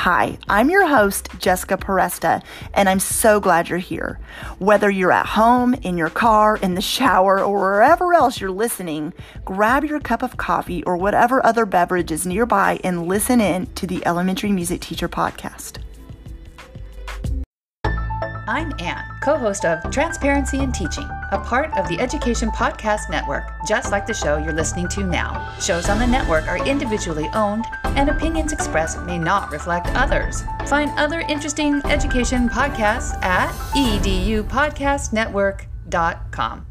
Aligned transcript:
Hi, 0.00 0.36
I'm 0.46 0.68
your 0.68 0.86
host, 0.86 1.30
Jessica 1.38 1.78
Peresta, 1.78 2.42
and 2.74 2.86
I'm 2.86 3.00
so 3.00 3.40
glad 3.40 3.70
you're 3.70 3.78
here. 3.78 4.20
Whether 4.58 4.90
you're 4.90 5.10
at 5.10 5.24
home, 5.24 5.72
in 5.72 5.96
your 5.96 6.10
car, 6.10 6.58
in 6.58 6.74
the 6.74 6.82
shower, 6.82 7.42
or 7.42 7.58
wherever 7.58 8.12
else 8.12 8.38
you're 8.38 8.50
listening, 8.50 9.14
grab 9.46 9.84
your 9.84 9.98
cup 9.98 10.22
of 10.22 10.36
coffee 10.36 10.84
or 10.84 10.98
whatever 10.98 11.44
other 11.44 11.64
beverage 11.64 12.12
is 12.12 12.26
nearby 12.26 12.78
and 12.84 13.08
listen 13.08 13.40
in 13.40 13.66
to 13.74 13.86
the 13.86 14.06
Elementary 14.06 14.52
Music 14.52 14.82
Teacher 14.82 15.08
Podcast. 15.08 15.78
I'm 18.48 18.72
Anne, 18.78 19.04
co 19.20 19.36
host 19.36 19.64
of 19.64 19.90
Transparency 19.90 20.60
in 20.60 20.70
Teaching, 20.70 21.08
a 21.32 21.38
part 21.38 21.76
of 21.76 21.88
the 21.88 21.98
Education 21.98 22.48
Podcast 22.50 23.10
Network, 23.10 23.50
just 23.66 23.90
like 23.90 24.06
the 24.06 24.14
show 24.14 24.36
you're 24.36 24.52
listening 24.52 24.86
to 24.90 25.02
now. 25.02 25.52
Shows 25.58 25.88
on 25.88 25.98
the 25.98 26.06
network 26.06 26.46
are 26.46 26.64
individually 26.64 27.28
owned, 27.34 27.64
and 27.82 28.08
opinions 28.08 28.52
expressed 28.52 29.02
may 29.02 29.18
not 29.18 29.50
reflect 29.50 29.88
others. 29.96 30.44
Find 30.68 30.96
other 30.96 31.24
interesting 31.28 31.82
education 31.86 32.48
podcasts 32.48 33.20
at 33.24 33.50
edupodcastnetwork.com. 33.74 36.66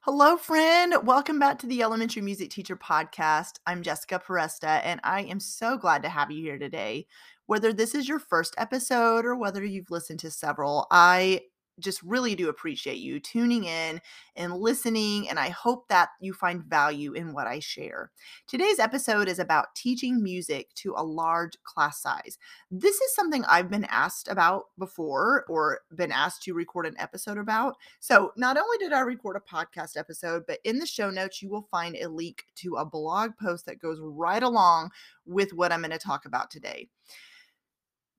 Hello, 0.00 0.36
friend. 0.36 0.94
Welcome 1.04 1.38
back 1.38 1.60
to 1.60 1.66
the 1.66 1.82
Elementary 1.82 2.22
Music 2.22 2.50
Teacher 2.50 2.76
Podcast. 2.76 3.60
I'm 3.64 3.82
Jessica 3.82 4.20
Peresta, 4.24 4.80
and 4.84 5.00
I 5.04 5.22
am 5.22 5.38
so 5.38 5.76
glad 5.76 6.02
to 6.02 6.08
have 6.08 6.32
you 6.32 6.42
here 6.42 6.58
today 6.58 7.06
whether 7.46 7.72
this 7.72 7.94
is 7.94 8.08
your 8.08 8.18
first 8.18 8.54
episode 8.58 9.24
or 9.24 9.36
whether 9.36 9.64
you've 9.64 9.90
listened 9.90 10.20
to 10.20 10.30
several, 10.30 10.86
I 10.90 11.42
just 11.78 12.02
really 12.02 12.34
do 12.34 12.48
appreciate 12.48 12.98
you 12.98 13.20
tuning 13.20 13.64
in 13.64 14.00
and 14.34 14.54
listening, 14.54 15.28
and 15.28 15.38
I 15.38 15.50
hope 15.50 15.88
that 15.88 16.10
you 16.20 16.32
find 16.32 16.64
value 16.64 17.12
in 17.12 17.32
what 17.32 17.46
I 17.46 17.58
share. 17.58 18.10
Today's 18.46 18.78
episode 18.78 19.28
is 19.28 19.38
about 19.38 19.74
teaching 19.74 20.22
music 20.22 20.72
to 20.76 20.94
a 20.96 21.04
large 21.04 21.52
class 21.64 22.00
size. 22.00 22.38
This 22.70 22.96
is 22.96 23.14
something 23.14 23.44
I've 23.44 23.70
been 23.70 23.86
asked 23.90 24.28
about 24.28 24.66
before 24.78 25.44
or 25.48 25.80
been 25.94 26.12
asked 26.12 26.42
to 26.44 26.54
record 26.54 26.86
an 26.86 26.96
episode 26.98 27.38
about. 27.38 27.76
So, 28.00 28.32
not 28.36 28.56
only 28.56 28.78
did 28.78 28.92
I 28.92 29.00
record 29.00 29.36
a 29.36 29.54
podcast 29.54 29.96
episode, 29.96 30.44
but 30.46 30.60
in 30.64 30.78
the 30.78 30.86
show 30.86 31.10
notes, 31.10 31.42
you 31.42 31.50
will 31.50 31.68
find 31.70 31.96
a 31.96 32.08
link 32.08 32.44
to 32.56 32.76
a 32.76 32.84
blog 32.84 33.32
post 33.40 33.66
that 33.66 33.80
goes 33.80 33.98
right 34.00 34.42
along 34.42 34.90
with 35.26 35.52
what 35.52 35.72
I'm 35.72 35.80
going 35.80 35.90
to 35.90 35.98
talk 35.98 36.24
about 36.24 36.50
today 36.50 36.88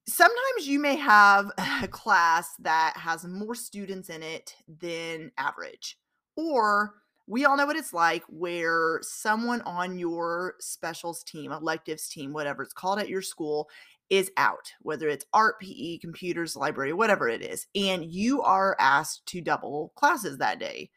sometimes 0.07 0.67
you 0.67 0.79
may 0.79 0.95
have 0.95 1.51
a 1.83 1.87
class 1.87 2.55
that 2.59 2.93
has 2.95 3.25
more 3.25 3.55
students 3.55 4.09
in 4.09 4.23
it 4.23 4.55
than 4.79 5.31
average 5.37 5.97
or 6.35 6.93
we 7.29 7.43
all 7.43 7.57
know 7.57 7.65
what 7.65 7.75
it's 7.75 7.93
like 7.93 8.23
where 8.29 8.99
someone 9.01 9.61
on 9.61 9.99
your 9.99 10.55
specials 10.59 11.23
team 11.23 11.51
electives 11.51 12.07
team 12.07 12.31
whatever 12.31 12.63
it's 12.63 12.73
called 12.73 12.99
at 12.99 13.09
your 13.09 13.21
school 13.21 13.69
is 14.09 14.31
out 14.37 14.71
whether 14.81 15.09
it's 15.09 15.25
art 15.33 15.59
pe 15.59 15.97
computers 15.97 16.55
library 16.55 16.93
whatever 16.93 17.27
it 17.27 17.41
is 17.41 17.67
and 17.75 18.05
you 18.05 18.41
are 18.41 18.77
asked 18.79 19.25
to 19.25 19.41
double 19.41 19.91
classes 19.95 20.37
that 20.37 20.59
day. 20.59 20.89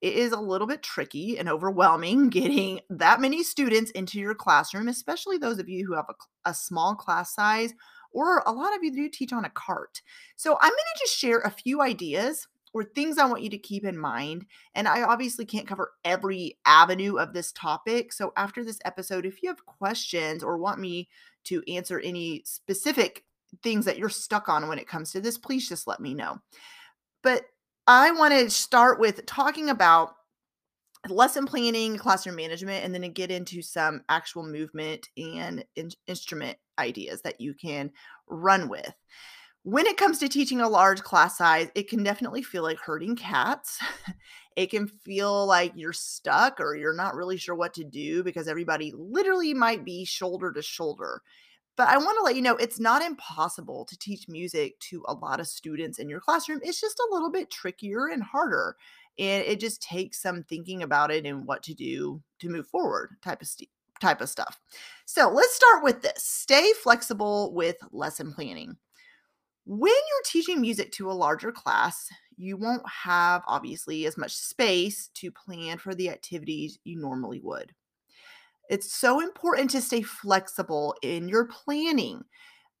It 0.00 0.12
is 0.12 0.30
a 0.30 0.40
little 0.40 0.68
bit 0.68 0.84
tricky 0.84 1.38
and 1.38 1.48
overwhelming 1.48 2.28
getting 2.28 2.80
that 2.90 3.20
many 3.20 3.42
students 3.42 3.90
into 3.92 4.18
your 4.18 4.34
classroom 4.34 4.88
especially 4.88 5.38
those 5.38 5.58
of 5.58 5.70
you 5.70 5.86
who 5.86 5.94
have 5.94 6.10
a, 6.10 6.50
a 6.50 6.52
small 6.52 6.94
class 6.94 7.34
size 7.34 7.72
or 8.12 8.42
a 8.46 8.52
lot 8.52 8.74
of 8.74 8.82
you 8.82 8.92
do 8.92 9.08
teach 9.08 9.32
on 9.32 9.44
a 9.44 9.50
cart. 9.50 10.02
So 10.36 10.56
I'm 10.60 10.70
going 10.70 10.76
to 10.94 11.00
just 11.00 11.16
share 11.16 11.40
a 11.40 11.50
few 11.50 11.80
ideas 11.82 12.48
or 12.72 12.84
things 12.84 13.18
I 13.18 13.26
want 13.26 13.42
you 13.42 13.50
to 13.50 13.58
keep 13.58 13.84
in 13.84 13.98
mind. 13.98 14.46
And 14.74 14.86
I 14.86 15.02
obviously 15.02 15.44
can't 15.44 15.66
cover 15.66 15.92
every 16.04 16.58
avenue 16.66 17.16
of 17.16 17.32
this 17.32 17.52
topic. 17.52 18.12
So 18.12 18.32
after 18.36 18.64
this 18.64 18.78
episode, 18.84 19.26
if 19.26 19.42
you 19.42 19.48
have 19.48 19.64
questions 19.66 20.42
or 20.42 20.58
want 20.58 20.80
me 20.80 21.08
to 21.44 21.62
answer 21.72 22.00
any 22.00 22.42
specific 22.44 23.24
things 23.62 23.84
that 23.86 23.98
you're 23.98 24.10
stuck 24.10 24.48
on 24.48 24.68
when 24.68 24.78
it 24.78 24.88
comes 24.88 25.12
to 25.12 25.20
this, 25.20 25.38
please 25.38 25.68
just 25.68 25.86
let 25.86 26.00
me 26.00 26.14
know. 26.14 26.38
But 27.22 27.44
I 27.86 28.10
want 28.10 28.34
to 28.34 28.50
start 28.50 29.00
with 29.00 29.24
talking 29.24 29.70
about 29.70 30.14
lesson 31.08 31.46
planning, 31.46 31.96
classroom 31.96 32.36
management, 32.36 32.84
and 32.84 32.94
then 32.94 33.10
get 33.12 33.30
into 33.30 33.62
some 33.62 34.02
actual 34.08 34.42
movement 34.42 35.08
and 35.16 35.64
in- 35.76 35.90
instrument 36.06 36.58
ideas 36.78 37.22
that 37.22 37.40
you 37.40 37.54
can 37.54 37.90
run 38.28 38.68
with. 38.68 38.92
When 39.62 39.86
it 39.86 39.96
comes 39.96 40.18
to 40.18 40.28
teaching 40.28 40.60
a 40.60 40.68
large 40.68 41.02
class 41.02 41.36
size, 41.36 41.68
it 41.74 41.88
can 41.88 42.02
definitely 42.02 42.42
feel 42.42 42.62
like 42.62 42.78
herding 42.78 43.16
cats. 43.16 43.78
it 44.56 44.70
can 44.70 44.86
feel 44.86 45.46
like 45.46 45.72
you're 45.74 45.92
stuck 45.92 46.60
or 46.60 46.74
you're 46.74 46.96
not 46.96 47.14
really 47.14 47.36
sure 47.36 47.54
what 47.54 47.74
to 47.74 47.84
do 47.84 48.22
because 48.22 48.48
everybody 48.48 48.92
literally 48.96 49.54
might 49.54 49.84
be 49.84 50.04
shoulder 50.04 50.52
to 50.52 50.62
shoulder. 50.62 51.22
But 51.76 51.88
I 51.88 51.96
want 51.98 52.18
to 52.18 52.24
let 52.24 52.34
you 52.34 52.42
know 52.42 52.56
it's 52.56 52.80
not 52.80 53.02
impossible 53.02 53.84
to 53.84 53.98
teach 53.98 54.26
music 54.28 54.80
to 54.80 55.04
a 55.06 55.14
lot 55.14 55.38
of 55.38 55.46
students 55.46 56.00
in 56.00 56.08
your 56.08 56.20
classroom. 56.20 56.60
It's 56.62 56.80
just 56.80 56.98
a 56.98 57.08
little 57.12 57.30
bit 57.30 57.50
trickier 57.50 58.08
and 58.08 58.22
harder 58.22 58.76
and 59.18 59.44
it 59.44 59.60
just 59.60 59.82
takes 59.82 60.22
some 60.22 60.42
thinking 60.44 60.82
about 60.82 61.10
it 61.10 61.26
and 61.26 61.46
what 61.46 61.62
to 61.64 61.74
do 61.74 62.22
to 62.40 62.48
move 62.48 62.66
forward 62.66 63.16
type 63.22 63.42
of 63.42 63.48
st- 63.48 63.70
type 64.00 64.20
of 64.20 64.28
stuff. 64.28 64.60
So, 65.06 65.28
let's 65.28 65.54
start 65.54 65.82
with 65.82 66.02
this. 66.02 66.22
Stay 66.22 66.72
flexible 66.82 67.52
with 67.54 67.76
lesson 67.90 68.32
planning. 68.32 68.76
When 69.64 69.92
you're 69.92 70.24
teaching 70.24 70.60
music 70.60 70.92
to 70.92 71.10
a 71.10 71.12
larger 71.12 71.52
class, 71.52 72.08
you 72.36 72.56
won't 72.56 72.88
have 72.88 73.42
obviously 73.46 74.06
as 74.06 74.16
much 74.16 74.34
space 74.34 75.08
to 75.14 75.30
plan 75.30 75.76
for 75.76 75.94
the 75.94 76.08
activities 76.08 76.78
you 76.84 76.98
normally 76.98 77.40
would. 77.42 77.74
It's 78.70 78.94
so 78.94 79.20
important 79.20 79.70
to 79.70 79.80
stay 79.80 80.02
flexible 80.02 80.94
in 81.02 81.28
your 81.28 81.46
planning 81.46 82.24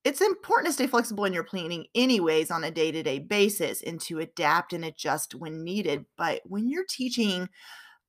it's 0.04 0.20
important 0.20 0.66
to 0.68 0.72
stay 0.72 0.86
flexible 0.86 1.24
in 1.24 1.32
your 1.32 1.44
planning 1.44 1.86
anyways 1.94 2.50
on 2.50 2.64
a 2.64 2.70
day-to-day 2.70 3.18
basis 3.18 3.82
and 3.82 4.00
to 4.00 4.20
adapt 4.20 4.72
and 4.72 4.84
adjust 4.84 5.34
when 5.34 5.64
needed 5.64 6.04
but 6.16 6.40
when 6.44 6.68
you're 6.68 6.86
teaching 6.88 7.48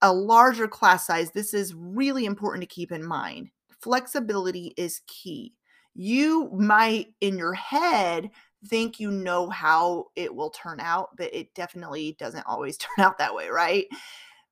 a 0.01 0.13
larger 0.13 0.67
class 0.67 1.07
size 1.07 1.31
this 1.31 1.53
is 1.53 1.73
really 1.75 2.25
important 2.25 2.61
to 2.61 2.67
keep 2.67 2.91
in 2.91 3.05
mind. 3.05 3.49
Flexibility 3.81 4.73
is 4.77 5.01
key. 5.07 5.53
You 5.95 6.49
might 6.53 7.07
in 7.21 7.37
your 7.37 7.53
head 7.53 8.29
think 8.67 8.99
you 8.99 9.09
know 9.09 9.49
how 9.49 10.05
it 10.15 10.33
will 10.33 10.49
turn 10.49 10.79
out 10.79 11.09
but 11.17 11.33
it 11.33 11.53
definitely 11.53 12.15
doesn't 12.19 12.45
always 12.45 12.77
turn 12.77 13.05
out 13.05 13.17
that 13.17 13.33
way 13.33 13.49
right 13.49 13.85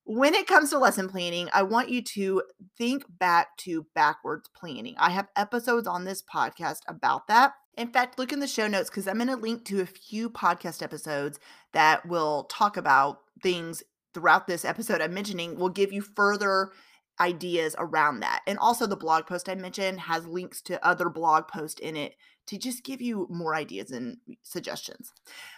when 0.07 0.33
it 0.33 0.47
comes 0.47 0.69
to 0.69 0.79
lesson 0.79 1.09
planning, 1.09 1.49
I 1.53 1.63
want 1.63 1.89
you 1.89 2.01
to 2.01 2.41
think 2.77 3.03
back 3.09 3.57
to 3.57 3.85
backwards 3.93 4.49
planning. 4.55 4.95
I 4.97 5.09
have 5.09 5.27
episodes 5.35 5.85
on 5.85 6.05
this 6.05 6.23
podcast 6.23 6.79
about 6.87 7.27
that. 7.27 7.51
In 7.77 7.89
fact, 7.89 8.17
look 8.17 8.31
in 8.31 8.39
the 8.39 8.47
show 8.47 8.67
notes 8.67 8.89
because 8.89 9.05
I'm 9.05 9.17
going 9.17 9.27
to 9.27 9.35
link 9.35 9.65
to 9.65 9.81
a 9.81 9.85
few 9.85 10.29
podcast 10.29 10.81
episodes 10.81 11.39
that 11.73 12.05
will 12.05 12.45
talk 12.45 12.77
about 12.77 13.19
things 13.43 13.83
throughout 14.13 14.47
this 14.47 14.63
episode 14.63 15.01
I'm 15.01 15.13
mentioning, 15.13 15.59
will 15.59 15.69
give 15.69 15.91
you 15.91 16.01
further 16.01 16.71
ideas 17.19 17.75
around 17.77 18.19
that. 18.21 18.41
And 18.47 18.57
also, 18.59 18.85
the 18.85 18.95
blog 18.95 19.25
post 19.25 19.49
I 19.49 19.55
mentioned 19.55 20.01
has 20.01 20.27
links 20.27 20.61
to 20.63 20.85
other 20.85 21.09
blog 21.09 21.47
posts 21.47 21.79
in 21.79 21.95
it 21.95 22.15
to 22.47 22.57
just 22.57 22.83
give 22.83 23.01
you 23.01 23.27
more 23.29 23.53
ideas 23.55 23.91
and 23.91 24.17
suggestions. 24.41 25.11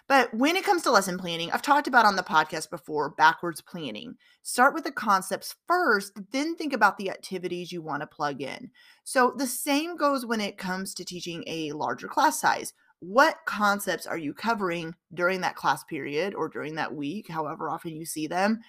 But 0.07 0.33
when 0.33 0.55
it 0.55 0.65
comes 0.65 0.81
to 0.83 0.91
lesson 0.91 1.17
planning, 1.17 1.51
I've 1.51 1.61
talked 1.61 1.87
about 1.87 2.05
on 2.05 2.15
the 2.15 2.23
podcast 2.23 2.69
before 2.69 3.11
backwards 3.11 3.61
planning. 3.61 4.15
Start 4.41 4.73
with 4.73 4.83
the 4.83 4.91
concepts 4.91 5.55
first, 5.67 6.13
then 6.31 6.55
think 6.55 6.73
about 6.73 6.97
the 6.97 7.11
activities 7.11 7.71
you 7.71 7.81
want 7.81 8.01
to 8.01 8.07
plug 8.07 8.41
in. 8.41 8.71
So 9.03 9.33
the 9.37 9.47
same 9.47 9.97
goes 9.97 10.25
when 10.25 10.41
it 10.41 10.57
comes 10.57 10.93
to 10.95 11.05
teaching 11.05 11.43
a 11.45 11.71
larger 11.73 12.07
class 12.07 12.41
size. 12.41 12.73
What 13.01 13.37
concepts 13.45 14.07
are 14.07 14.17
you 14.17 14.33
covering 14.33 14.95
during 15.13 15.41
that 15.41 15.55
class 15.55 15.83
period 15.83 16.33
or 16.33 16.49
during 16.49 16.75
that 16.75 16.93
week, 16.93 17.29
however 17.29 17.69
often 17.69 17.95
you 17.95 18.05
see 18.05 18.27
them? 18.27 18.59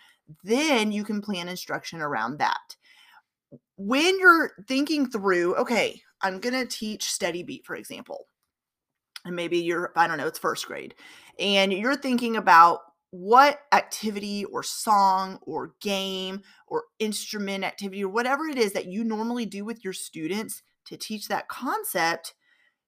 Then 0.44 0.92
you 0.92 1.02
can 1.02 1.20
plan 1.20 1.48
instruction 1.48 2.00
around 2.00 2.38
that 2.38 2.76
when 3.80 4.18
you're 4.20 4.50
thinking 4.68 5.08
through, 5.08 5.56
okay, 5.56 6.02
I'm 6.20 6.38
going 6.38 6.54
to 6.54 6.66
teach 6.66 7.04
steady 7.04 7.42
beat, 7.42 7.64
for 7.64 7.76
example, 7.76 8.26
and 9.24 9.34
maybe 9.34 9.58
you're, 9.58 9.90
I 9.96 10.06
don't 10.06 10.18
know, 10.18 10.26
it's 10.26 10.38
first 10.38 10.66
grade, 10.66 10.94
and 11.38 11.72
you're 11.72 11.96
thinking 11.96 12.36
about 12.36 12.80
what 13.10 13.60
activity 13.72 14.44
or 14.44 14.62
song 14.62 15.38
or 15.42 15.72
game 15.80 16.42
or 16.68 16.84
instrument 16.98 17.64
activity 17.64 18.04
or 18.04 18.10
whatever 18.10 18.44
it 18.46 18.58
is 18.58 18.72
that 18.74 18.86
you 18.86 19.02
normally 19.02 19.46
do 19.46 19.64
with 19.64 19.82
your 19.82 19.94
students 19.94 20.62
to 20.84 20.98
teach 20.98 21.26
that 21.28 21.48
concept, 21.48 22.34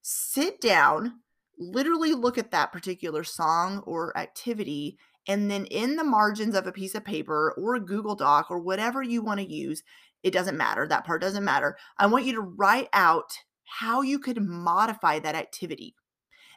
sit 0.02 0.60
down, 0.60 1.20
literally 1.58 2.12
look 2.12 2.36
at 2.36 2.50
that 2.50 2.70
particular 2.70 3.24
song 3.24 3.82
or 3.86 4.16
activity, 4.16 4.98
and 5.26 5.50
then 5.50 5.64
in 5.66 5.96
the 5.96 6.04
margins 6.04 6.54
of 6.54 6.66
a 6.66 6.72
piece 6.72 6.94
of 6.94 7.04
paper 7.04 7.54
or 7.56 7.76
a 7.76 7.80
Google 7.80 8.14
Doc 8.14 8.50
or 8.50 8.58
whatever 8.58 9.02
you 9.02 9.22
want 9.22 9.40
to 9.40 9.50
use, 9.50 9.82
it 10.22 10.32
doesn't 10.32 10.56
matter. 10.56 10.86
That 10.86 11.04
part 11.04 11.20
doesn't 11.20 11.44
matter. 11.44 11.76
I 11.98 12.06
want 12.06 12.24
you 12.24 12.34
to 12.34 12.40
write 12.40 12.88
out 12.92 13.32
how 13.64 14.02
you 14.02 14.18
could 14.18 14.40
modify 14.40 15.18
that 15.18 15.34
activity. 15.34 15.94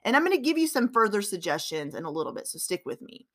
And 0.03 0.15
I'm 0.15 0.23
going 0.23 0.37
to 0.37 0.43
give 0.43 0.57
you 0.57 0.67
some 0.67 0.91
further 0.91 1.21
suggestions 1.21 1.95
in 1.95 2.03
a 2.05 2.11
little 2.11 2.33
bit, 2.33 2.47
so 2.47 2.59
stick 2.59 2.83
with 2.85 3.01
me. 3.01 3.25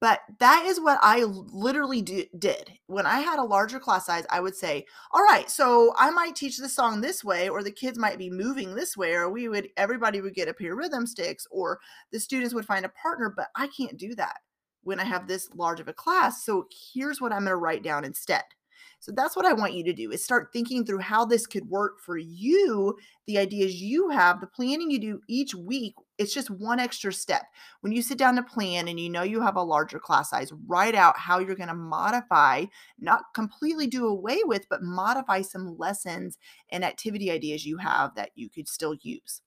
But 0.00 0.20
that 0.40 0.64
is 0.66 0.80
what 0.80 0.98
I 1.00 1.22
literally 1.22 2.02
do, 2.02 2.24
did. 2.36 2.72
When 2.86 3.06
I 3.06 3.20
had 3.20 3.38
a 3.38 3.44
larger 3.44 3.78
class 3.78 4.06
size, 4.06 4.26
I 4.30 4.40
would 4.40 4.56
say, 4.56 4.84
all 5.12 5.22
right, 5.22 5.48
so 5.48 5.94
I 5.96 6.10
might 6.10 6.34
teach 6.34 6.58
the 6.58 6.68
song 6.68 7.00
this 7.00 7.22
way, 7.22 7.48
or 7.48 7.62
the 7.62 7.70
kids 7.70 7.98
might 7.98 8.18
be 8.18 8.28
moving 8.28 8.74
this 8.74 8.96
way, 8.96 9.14
or 9.14 9.30
we 9.30 9.48
would, 9.48 9.68
everybody 9.76 10.20
would 10.20 10.34
get 10.34 10.48
a 10.48 10.54
pair 10.54 10.72
of 10.72 10.78
rhythm 10.78 11.06
sticks, 11.06 11.46
or 11.52 11.78
the 12.10 12.18
students 12.18 12.52
would 12.52 12.66
find 12.66 12.84
a 12.84 12.88
partner, 13.00 13.32
but 13.34 13.48
I 13.54 13.68
can't 13.68 13.96
do 13.96 14.14
that 14.16 14.38
when 14.82 14.98
I 14.98 15.04
have 15.04 15.28
this 15.28 15.48
large 15.54 15.78
of 15.78 15.86
a 15.86 15.92
class. 15.92 16.44
So 16.44 16.66
here's 16.92 17.20
what 17.20 17.32
I'm 17.32 17.44
going 17.44 17.50
to 17.50 17.56
write 17.56 17.84
down 17.84 18.04
instead. 18.04 18.42
So 19.00 19.12
that's 19.14 19.36
what 19.36 19.46
I 19.46 19.52
want 19.52 19.74
you 19.74 19.84
to 19.84 19.92
do 19.92 20.10
is 20.10 20.24
start 20.24 20.48
thinking 20.52 20.84
through 20.84 21.00
how 21.00 21.24
this 21.24 21.46
could 21.46 21.68
work 21.68 22.00
for 22.00 22.16
you, 22.16 22.96
the 23.26 23.38
ideas 23.38 23.74
you 23.74 24.10
have, 24.10 24.40
the 24.40 24.46
planning 24.46 24.90
you 24.90 24.98
do 24.98 25.20
each 25.28 25.54
week. 25.54 25.94
It's 26.18 26.34
just 26.34 26.50
one 26.50 26.78
extra 26.78 27.12
step. 27.12 27.42
When 27.80 27.92
you 27.92 28.02
sit 28.02 28.18
down 28.18 28.36
to 28.36 28.42
plan 28.42 28.88
and 28.88 29.00
you 29.00 29.10
know 29.10 29.22
you 29.22 29.40
have 29.42 29.56
a 29.56 29.62
larger 29.62 29.98
class 29.98 30.30
size, 30.30 30.52
write 30.66 30.94
out 30.94 31.18
how 31.18 31.38
you're 31.38 31.56
going 31.56 31.68
to 31.68 31.74
modify, 31.74 32.66
not 32.98 33.24
completely 33.34 33.86
do 33.86 34.06
away 34.06 34.40
with, 34.44 34.68
but 34.68 34.82
modify 34.82 35.42
some 35.42 35.76
lessons 35.78 36.38
and 36.70 36.84
activity 36.84 37.30
ideas 37.30 37.66
you 37.66 37.78
have 37.78 38.14
that 38.14 38.30
you 38.34 38.48
could 38.48 38.68
still 38.68 38.94
use. 39.02 39.42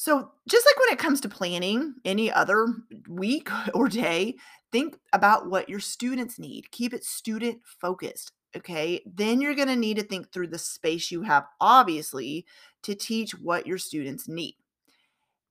So, 0.00 0.30
just 0.48 0.64
like 0.64 0.78
when 0.78 0.94
it 0.94 0.98
comes 0.98 1.20
to 1.20 1.28
planning 1.28 1.96
any 2.06 2.32
other 2.32 2.68
week 3.06 3.50
or 3.74 3.86
day, 3.86 4.36
think 4.72 4.96
about 5.12 5.50
what 5.50 5.68
your 5.68 5.78
students 5.78 6.38
need. 6.38 6.70
Keep 6.70 6.94
it 6.94 7.04
student 7.04 7.60
focused. 7.82 8.32
Okay. 8.56 9.02
Then 9.04 9.42
you're 9.42 9.54
going 9.54 9.68
to 9.68 9.76
need 9.76 9.98
to 9.98 10.02
think 10.02 10.32
through 10.32 10.46
the 10.46 10.58
space 10.58 11.10
you 11.10 11.20
have, 11.20 11.44
obviously, 11.60 12.46
to 12.84 12.94
teach 12.94 13.32
what 13.32 13.66
your 13.66 13.76
students 13.76 14.26
need. 14.26 14.56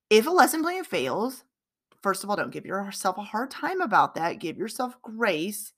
If 0.09 0.25
a 0.25 0.31
lesson 0.31 0.63
plan 0.63 0.83
fails, 0.83 1.43
first 2.01 2.23
of 2.23 2.31
all, 2.31 2.35
don't 2.35 2.49
give 2.49 2.65
yourself 2.65 3.19
a 3.19 3.21
hard 3.21 3.51
time 3.51 3.81
about 3.81 4.15
that. 4.15 4.39
Give 4.39 4.57
yourself 4.57 4.99
grace 5.03 5.73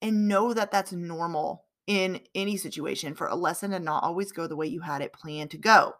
and 0.00 0.28
know 0.28 0.54
that 0.54 0.70
that's 0.70 0.92
normal 0.92 1.66
in 1.86 2.20
any 2.34 2.56
situation 2.56 3.14
for 3.14 3.26
a 3.26 3.36
lesson 3.36 3.72
to 3.72 3.80
not 3.80 4.02
always 4.02 4.32
go 4.32 4.46
the 4.46 4.56
way 4.56 4.66
you 4.66 4.80
had 4.80 5.02
it 5.02 5.12
planned 5.12 5.50
to 5.50 5.58
go 5.58 5.92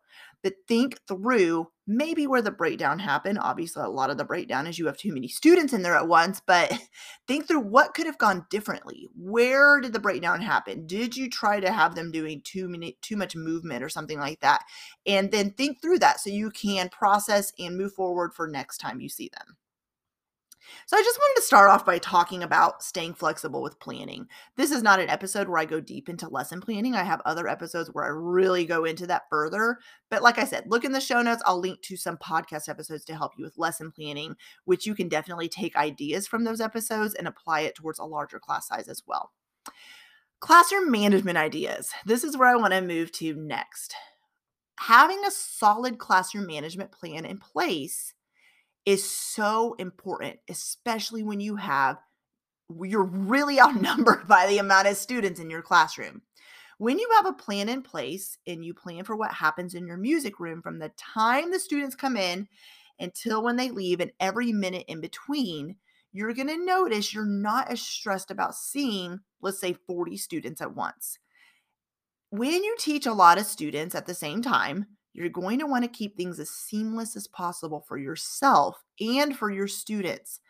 but 0.44 0.54
think 0.68 0.98
through 1.08 1.66
maybe 1.86 2.26
where 2.26 2.42
the 2.42 2.50
breakdown 2.50 2.98
happened. 2.98 3.38
Obviously, 3.40 3.82
a 3.82 3.88
lot 3.88 4.10
of 4.10 4.16
the 4.16 4.24
breakdown 4.24 4.66
is 4.66 4.78
you 4.78 4.86
have 4.86 4.96
too 4.96 5.12
many 5.12 5.28
students 5.28 5.72
in 5.72 5.82
there 5.82 5.96
at 5.96 6.08
once, 6.08 6.40
but 6.46 6.72
think 7.28 7.46
through 7.46 7.60
what 7.60 7.94
could 7.94 8.06
have 8.06 8.18
gone 8.18 8.46
differently. 8.50 9.08
Where 9.16 9.80
did 9.80 9.92
the 9.92 10.00
breakdown 10.00 10.40
happen? 10.40 10.86
Did 10.86 11.16
you 11.16 11.28
try 11.28 11.60
to 11.60 11.72
have 11.72 11.94
them 11.94 12.10
doing 12.10 12.40
too 12.44 12.68
many 12.68 12.96
too 13.02 13.16
much 13.16 13.36
movement 13.36 13.82
or 13.82 13.88
something 13.88 14.18
like 14.18 14.40
that? 14.40 14.64
And 15.06 15.30
then 15.30 15.50
think 15.52 15.80
through 15.80 15.98
that 16.00 16.20
so 16.20 16.30
you 16.30 16.50
can 16.50 16.88
process 16.88 17.52
and 17.58 17.76
move 17.76 17.92
forward 17.92 18.34
for 18.34 18.46
next 18.46 18.78
time 18.78 19.00
you 19.00 19.08
see 19.08 19.30
them. 19.36 19.56
So 20.86 20.96
I 20.96 21.02
just 21.02 21.18
wanted 21.18 21.40
to 21.40 21.46
start 21.46 21.70
off 21.70 21.84
by 21.84 21.98
talking 21.98 22.42
about 22.42 22.82
staying 22.82 23.14
flexible 23.14 23.62
with 23.62 23.80
planning. 23.80 24.26
This 24.56 24.70
is 24.70 24.82
not 24.82 25.00
an 25.00 25.08
episode 25.08 25.48
where 25.48 25.58
I 25.58 25.64
go 25.64 25.80
deep 25.80 26.08
into 26.08 26.28
lesson 26.28 26.60
planning. 26.60 26.94
I 26.94 27.04
have 27.04 27.20
other 27.24 27.48
episodes 27.48 27.90
where 27.92 28.04
I 28.04 28.08
really 28.08 28.64
go 28.64 28.84
into 28.84 29.06
that 29.06 29.24
further. 29.30 29.78
But 30.10 30.22
like 30.22 30.38
I 30.38 30.44
said, 30.44 30.64
look 30.66 30.84
in 30.84 30.92
the 30.92 31.00
show 31.00 31.22
notes. 31.22 31.42
I'll 31.46 31.60
link 31.60 31.80
to 31.82 31.96
some 31.96 32.18
podcast 32.18 32.68
episodes 32.68 33.04
to 33.06 33.16
help 33.16 33.32
you 33.36 33.44
with 33.44 33.58
lesson 33.58 33.90
planning, 33.90 34.36
which 34.64 34.86
you 34.86 34.94
can 34.94 35.08
definitely 35.08 35.48
take 35.48 35.76
ideas 35.76 36.26
from 36.26 36.44
those 36.44 36.60
episodes 36.60 37.14
and 37.14 37.26
apply 37.26 37.60
it 37.60 37.74
towards 37.74 37.98
a 37.98 38.04
larger 38.04 38.38
class 38.38 38.68
size 38.68 38.88
as 38.88 39.02
well. 39.06 39.32
Classroom 40.40 40.90
management 40.90 41.38
ideas. 41.38 41.90
This 42.04 42.22
is 42.22 42.36
where 42.36 42.48
I 42.48 42.56
want 42.56 42.74
to 42.74 42.82
move 42.82 43.12
to 43.12 43.34
next. 43.34 43.94
Having 44.80 45.24
a 45.24 45.30
solid 45.30 45.98
classroom 45.98 46.46
management 46.46 46.92
plan 46.92 47.24
in 47.24 47.38
place 47.38 48.12
is 48.86 49.08
so 49.08 49.74
important, 49.78 50.38
especially 50.48 51.22
when 51.22 51.40
you 51.40 51.56
have 51.56 51.98
you're 52.82 53.04
really 53.04 53.60
outnumbered 53.60 54.26
by 54.26 54.46
the 54.46 54.58
amount 54.58 54.88
of 54.88 54.96
students 54.96 55.40
in 55.40 55.50
your 55.50 55.62
classroom. 55.62 56.22
When 56.78 56.98
you 56.98 57.08
have 57.16 57.26
a 57.26 57.32
plan 57.32 57.68
in 57.68 57.82
place 57.82 58.36
and 58.46 58.64
you 58.64 58.74
plan 58.74 59.04
for 59.04 59.14
what 59.14 59.32
happens 59.32 59.74
in 59.74 59.86
your 59.86 59.96
music 59.96 60.40
room 60.40 60.60
from 60.60 60.78
the 60.78 60.90
time 60.96 61.50
the 61.50 61.60
students 61.60 61.94
come 61.94 62.16
in 62.16 62.48
until 62.98 63.42
when 63.42 63.56
they 63.56 63.70
leave 63.70 64.00
and 64.00 64.12
every 64.18 64.52
minute 64.52 64.84
in 64.88 65.00
between, 65.00 65.76
you're 66.12 66.34
going 66.34 66.48
to 66.48 66.64
notice 66.64 67.14
you're 67.14 67.24
not 67.24 67.70
as 67.70 67.80
stressed 67.80 68.30
about 68.30 68.54
seeing, 68.54 69.20
let's 69.40 69.60
say, 69.60 69.72
40 69.72 70.16
students 70.16 70.60
at 70.60 70.74
once. 70.74 71.18
When 72.30 72.64
you 72.64 72.76
teach 72.78 73.06
a 73.06 73.12
lot 73.12 73.38
of 73.38 73.46
students 73.46 73.94
at 73.94 74.06
the 74.06 74.14
same 74.14 74.42
time, 74.42 74.86
you're 75.14 75.28
going 75.28 75.60
to 75.60 75.66
want 75.66 75.84
to 75.84 75.88
keep 75.88 76.16
things 76.16 76.38
as 76.40 76.50
seamless 76.50 77.16
as 77.16 77.28
possible 77.28 77.84
for 77.86 77.96
yourself 77.96 78.82
and 79.00 79.36
for 79.36 79.50
your 79.50 79.68
students. 79.68 80.40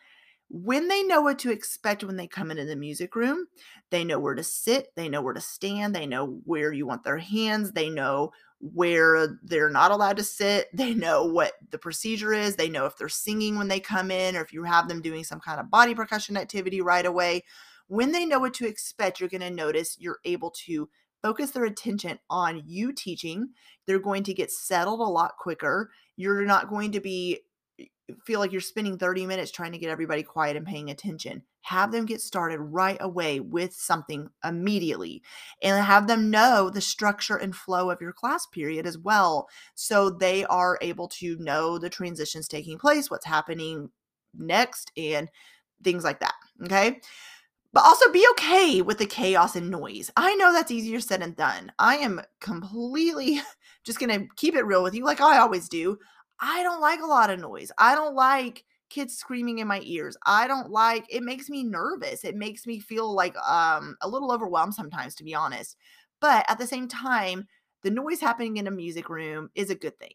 When 0.49 0.87
they 0.87 1.03
know 1.03 1.21
what 1.21 1.39
to 1.39 1.51
expect 1.51 2.03
when 2.03 2.17
they 2.17 2.27
come 2.27 2.51
into 2.51 2.65
the 2.65 2.75
music 2.75 3.15
room, 3.15 3.47
they 3.89 4.03
know 4.03 4.19
where 4.19 4.35
to 4.35 4.43
sit, 4.43 4.89
they 4.95 5.09
know 5.09 5.21
where 5.21 5.33
to 5.33 5.41
stand, 5.41 5.95
they 5.95 6.05
know 6.05 6.39
where 6.45 6.71
you 6.71 6.85
want 6.85 7.03
their 7.03 7.17
hands, 7.17 7.71
they 7.71 7.89
know 7.89 8.31
where 8.59 9.39
they're 9.43 9.69
not 9.69 9.91
allowed 9.91 10.17
to 10.17 10.23
sit, 10.23 10.67
they 10.73 10.93
know 10.93 11.25
what 11.25 11.53
the 11.71 11.77
procedure 11.77 12.33
is, 12.33 12.55
they 12.55 12.69
know 12.69 12.85
if 12.85 12.97
they're 12.97 13.09
singing 13.09 13.57
when 13.57 13.67
they 13.67 13.79
come 13.79 14.11
in 14.11 14.35
or 14.35 14.41
if 14.41 14.53
you 14.53 14.63
have 14.63 14.87
them 14.87 15.01
doing 15.01 15.23
some 15.23 15.39
kind 15.39 15.59
of 15.59 15.71
body 15.71 15.95
percussion 15.95 16.37
activity 16.37 16.81
right 16.81 17.05
away. 17.05 17.43
When 17.87 18.11
they 18.11 18.25
know 18.25 18.39
what 18.39 18.53
to 18.55 18.67
expect, 18.67 19.19
you're 19.19 19.29
going 19.29 19.41
to 19.41 19.49
notice 19.51 19.97
you're 19.99 20.19
able 20.25 20.51
to 20.65 20.89
focus 21.25 21.49
their 21.49 21.65
attention 21.65 22.19
on 22.29 22.61
you 22.67 22.93
teaching. 22.93 23.49
They're 23.87 23.97
going 23.97 24.21
to 24.25 24.33
get 24.33 24.51
settled 24.51 24.99
a 24.99 25.03
lot 25.03 25.37
quicker. 25.39 25.89
You're 26.17 26.45
not 26.45 26.69
going 26.69 26.91
to 26.91 26.99
be 26.99 27.39
feel 28.23 28.39
like 28.39 28.51
you're 28.51 28.61
spending 28.61 28.99
30 28.99 29.25
minutes 29.25 29.49
trying 29.49 29.71
to 29.71 29.79
get 29.79 29.89
everybody 29.89 30.21
quiet 30.21 30.55
and 30.55 30.67
paying 30.67 30.91
attention. 30.91 31.41
Have 31.63 31.91
them 31.91 32.05
get 32.05 32.21
started 32.21 32.59
right 32.59 32.99
away 32.99 33.39
with 33.39 33.73
something 33.73 34.29
immediately 34.43 35.23
and 35.63 35.83
have 35.83 36.05
them 36.05 36.29
know 36.29 36.69
the 36.69 36.79
structure 36.79 37.37
and 37.37 37.55
flow 37.55 37.89
of 37.89 38.01
your 38.01 38.13
class 38.13 38.45
period 38.45 38.85
as 38.85 38.95
well. 38.95 39.47
So 39.73 40.11
they 40.11 40.45
are 40.45 40.77
able 40.83 41.07
to 41.07 41.37
know 41.39 41.79
the 41.79 41.89
transitions 41.89 42.47
taking 42.47 42.77
place, 42.77 43.09
what's 43.09 43.25
happening 43.25 43.89
next, 44.37 44.91
and 44.95 45.31
things 45.83 46.03
like 46.03 46.19
that. 46.19 46.35
Okay 46.65 46.99
but 47.75 47.83
also 47.83 48.09
be 48.09 48.25
okay 48.31 48.81
with 48.81 48.97
the 48.99 49.05
chaos 49.05 49.57
and 49.57 49.69
noise. 49.69 50.09
I 50.15 50.33
know 50.35 50.53
that's 50.53 50.71
easier 50.71 51.01
said 51.01 51.21
than 51.21 51.33
done. 51.33 51.73
I 51.77 51.97
am 51.97 52.21
completely 52.39 53.41
just 53.83 53.99
going 53.99 54.17
to 54.17 54.27
keep 54.37 54.55
it 54.55 54.65
real 54.65 54.81
with 54.81 54.95
you, 54.95 55.03
like 55.03 55.19
I 55.19 55.39
always 55.39 55.67
do. 55.67 55.97
I 56.39 56.63
don't 56.63 56.79
like 56.79 57.01
a 57.01 57.05
lot 57.05 57.29
of 57.29 57.39
noise. 57.41 57.73
I 57.77 57.93
don't 57.93 58.15
like 58.15 58.63
kids 58.89 59.17
screaming 59.17 59.59
in 59.59 59.67
my 59.67 59.81
ears. 59.83 60.15
I 60.25 60.47
don't 60.47 60.71
like 60.71 61.05
it 61.09 61.21
makes 61.21 61.49
me 61.49 61.65
nervous. 61.65 62.23
It 62.23 62.35
makes 62.35 62.65
me 62.65 62.79
feel 62.79 63.13
like 63.13 63.35
um 63.45 63.97
a 64.01 64.07
little 64.07 64.31
overwhelmed 64.31 64.73
sometimes 64.73 65.13
to 65.15 65.25
be 65.25 65.35
honest. 65.35 65.75
But 66.21 66.45
at 66.47 66.57
the 66.57 66.67
same 66.67 66.87
time, 66.87 67.45
the 67.83 67.91
noise 67.91 68.21
happening 68.21 68.55
in 68.55 68.67
a 68.67 68.71
music 68.71 69.09
room 69.09 69.49
is 69.53 69.69
a 69.69 69.75
good 69.75 69.99
thing 69.99 70.13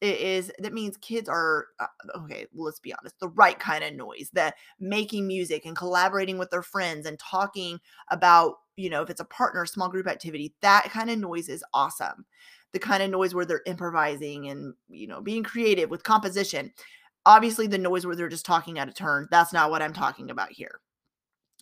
it 0.00 0.20
is 0.20 0.52
that 0.58 0.72
means 0.72 0.96
kids 0.98 1.28
are 1.28 1.66
uh, 1.80 1.86
okay 2.16 2.46
let's 2.54 2.80
be 2.80 2.94
honest 2.94 3.18
the 3.20 3.28
right 3.28 3.58
kind 3.58 3.84
of 3.84 3.94
noise 3.94 4.30
that 4.32 4.54
making 4.80 5.26
music 5.26 5.64
and 5.64 5.76
collaborating 5.76 6.38
with 6.38 6.50
their 6.50 6.62
friends 6.62 7.06
and 7.06 7.18
talking 7.18 7.78
about 8.10 8.54
you 8.76 8.88
know 8.88 9.02
if 9.02 9.10
it's 9.10 9.20
a 9.20 9.24
partner 9.26 9.66
small 9.66 9.88
group 9.88 10.06
activity 10.06 10.54
that 10.62 10.88
kind 10.90 11.10
of 11.10 11.18
noise 11.18 11.48
is 11.48 11.64
awesome. 11.74 12.24
The 12.72 12.78
kind 12.78 13.02
of 13.02 13.10
noise 13.10 13.34
where 13.34 13.44
they're 13.44 13.62
improvising 13.66 14.48
and 14.48 14.74
you 14.88 15.06
know 15.06 15.20
being 15.20 15.42
creative 15.42 15.90
with 15.90 16.04
composition 16.04 16.72
obviously 17.26 17.66
the 17.66 17.78
noise 17.78 18.06
where 18.06 18.16
they're 18.16 18.28
just 18.28 18.46
talking 18.46 18.78
out 18.78 18.88
of 18.88 18.94
turn 18.94 19.28
that's 19.30 19.52
not 19.52 19.70
what 19.70 19.82
i'm 19.82 19.92
talking 19.92 20.30
about 20.30 20.50
here. 20.50 20.80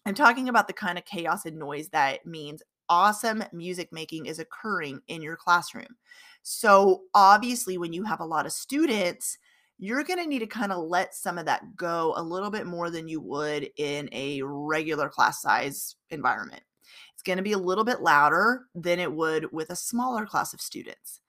I'm 0.07 0.15
talking 0.15 0.49
about 0.49 0.67
the 0.67 0.73
kind 0.73 0.99
of 0.99 1.05
chaos 1.05 1.45
and 1.45 1.59
noise 1.59 1.89
that 1.91 2.25
means 2.25 2.63
awesome 2.91 3.43
music 3.53 3.89
making 3.93 4.27
is 4.27 4.39
occurring 4.39 5.01
in 5.09 5.23
your 5.23 5.37
classroom 5.37 5.97
so, 6.43 7.03
obviously, 7.15 7.77
when 7.79 7.93
you 7.93 8.05
have 8.05 8.21
a 8.21 8.27
lot 8.27 8.47
of 8.47 8.53
students, 8.53 9.37
you're 9.79 10.05
going 10.05 10.19
to 10.19 10.27
need 10.27 10.41
to 10.41 10.47
kind 10.47 10.73
of 10.73 10.85
let 10.85 11.15
some 11.15 11.39
of 11.39 11.47
that 11.47 11.77
go 11.77 12.15
a 12.17 12.23
little 12.23 12.51
bit 12.51 12.67
more 12.67 12.91
than 12.91 13.09
you 13.09 13.21
would 13.21 13.69
in 13.77 14.09
a 14.13 14.43
regular 14.43 15.09
class 15.09 15.43
size 15.43 15.97
environment. 16.11 16.63
It's 17.15 17.23
going 17.23 17.39
to 17.39 17.43
be 17.43 17.53
a 17.53 17.59
little 17.59 17.85
bit 17.85 18.01
louder 18.01 18.63
than 18.75 18.99
it 18.99 19.13
would 19.13 19.53
with 19.53 19.71
a 19.71 19.77
smaller 19.77 20.27
class 20.27 20.55
of 20.55 20.61
students. 20.61 21.21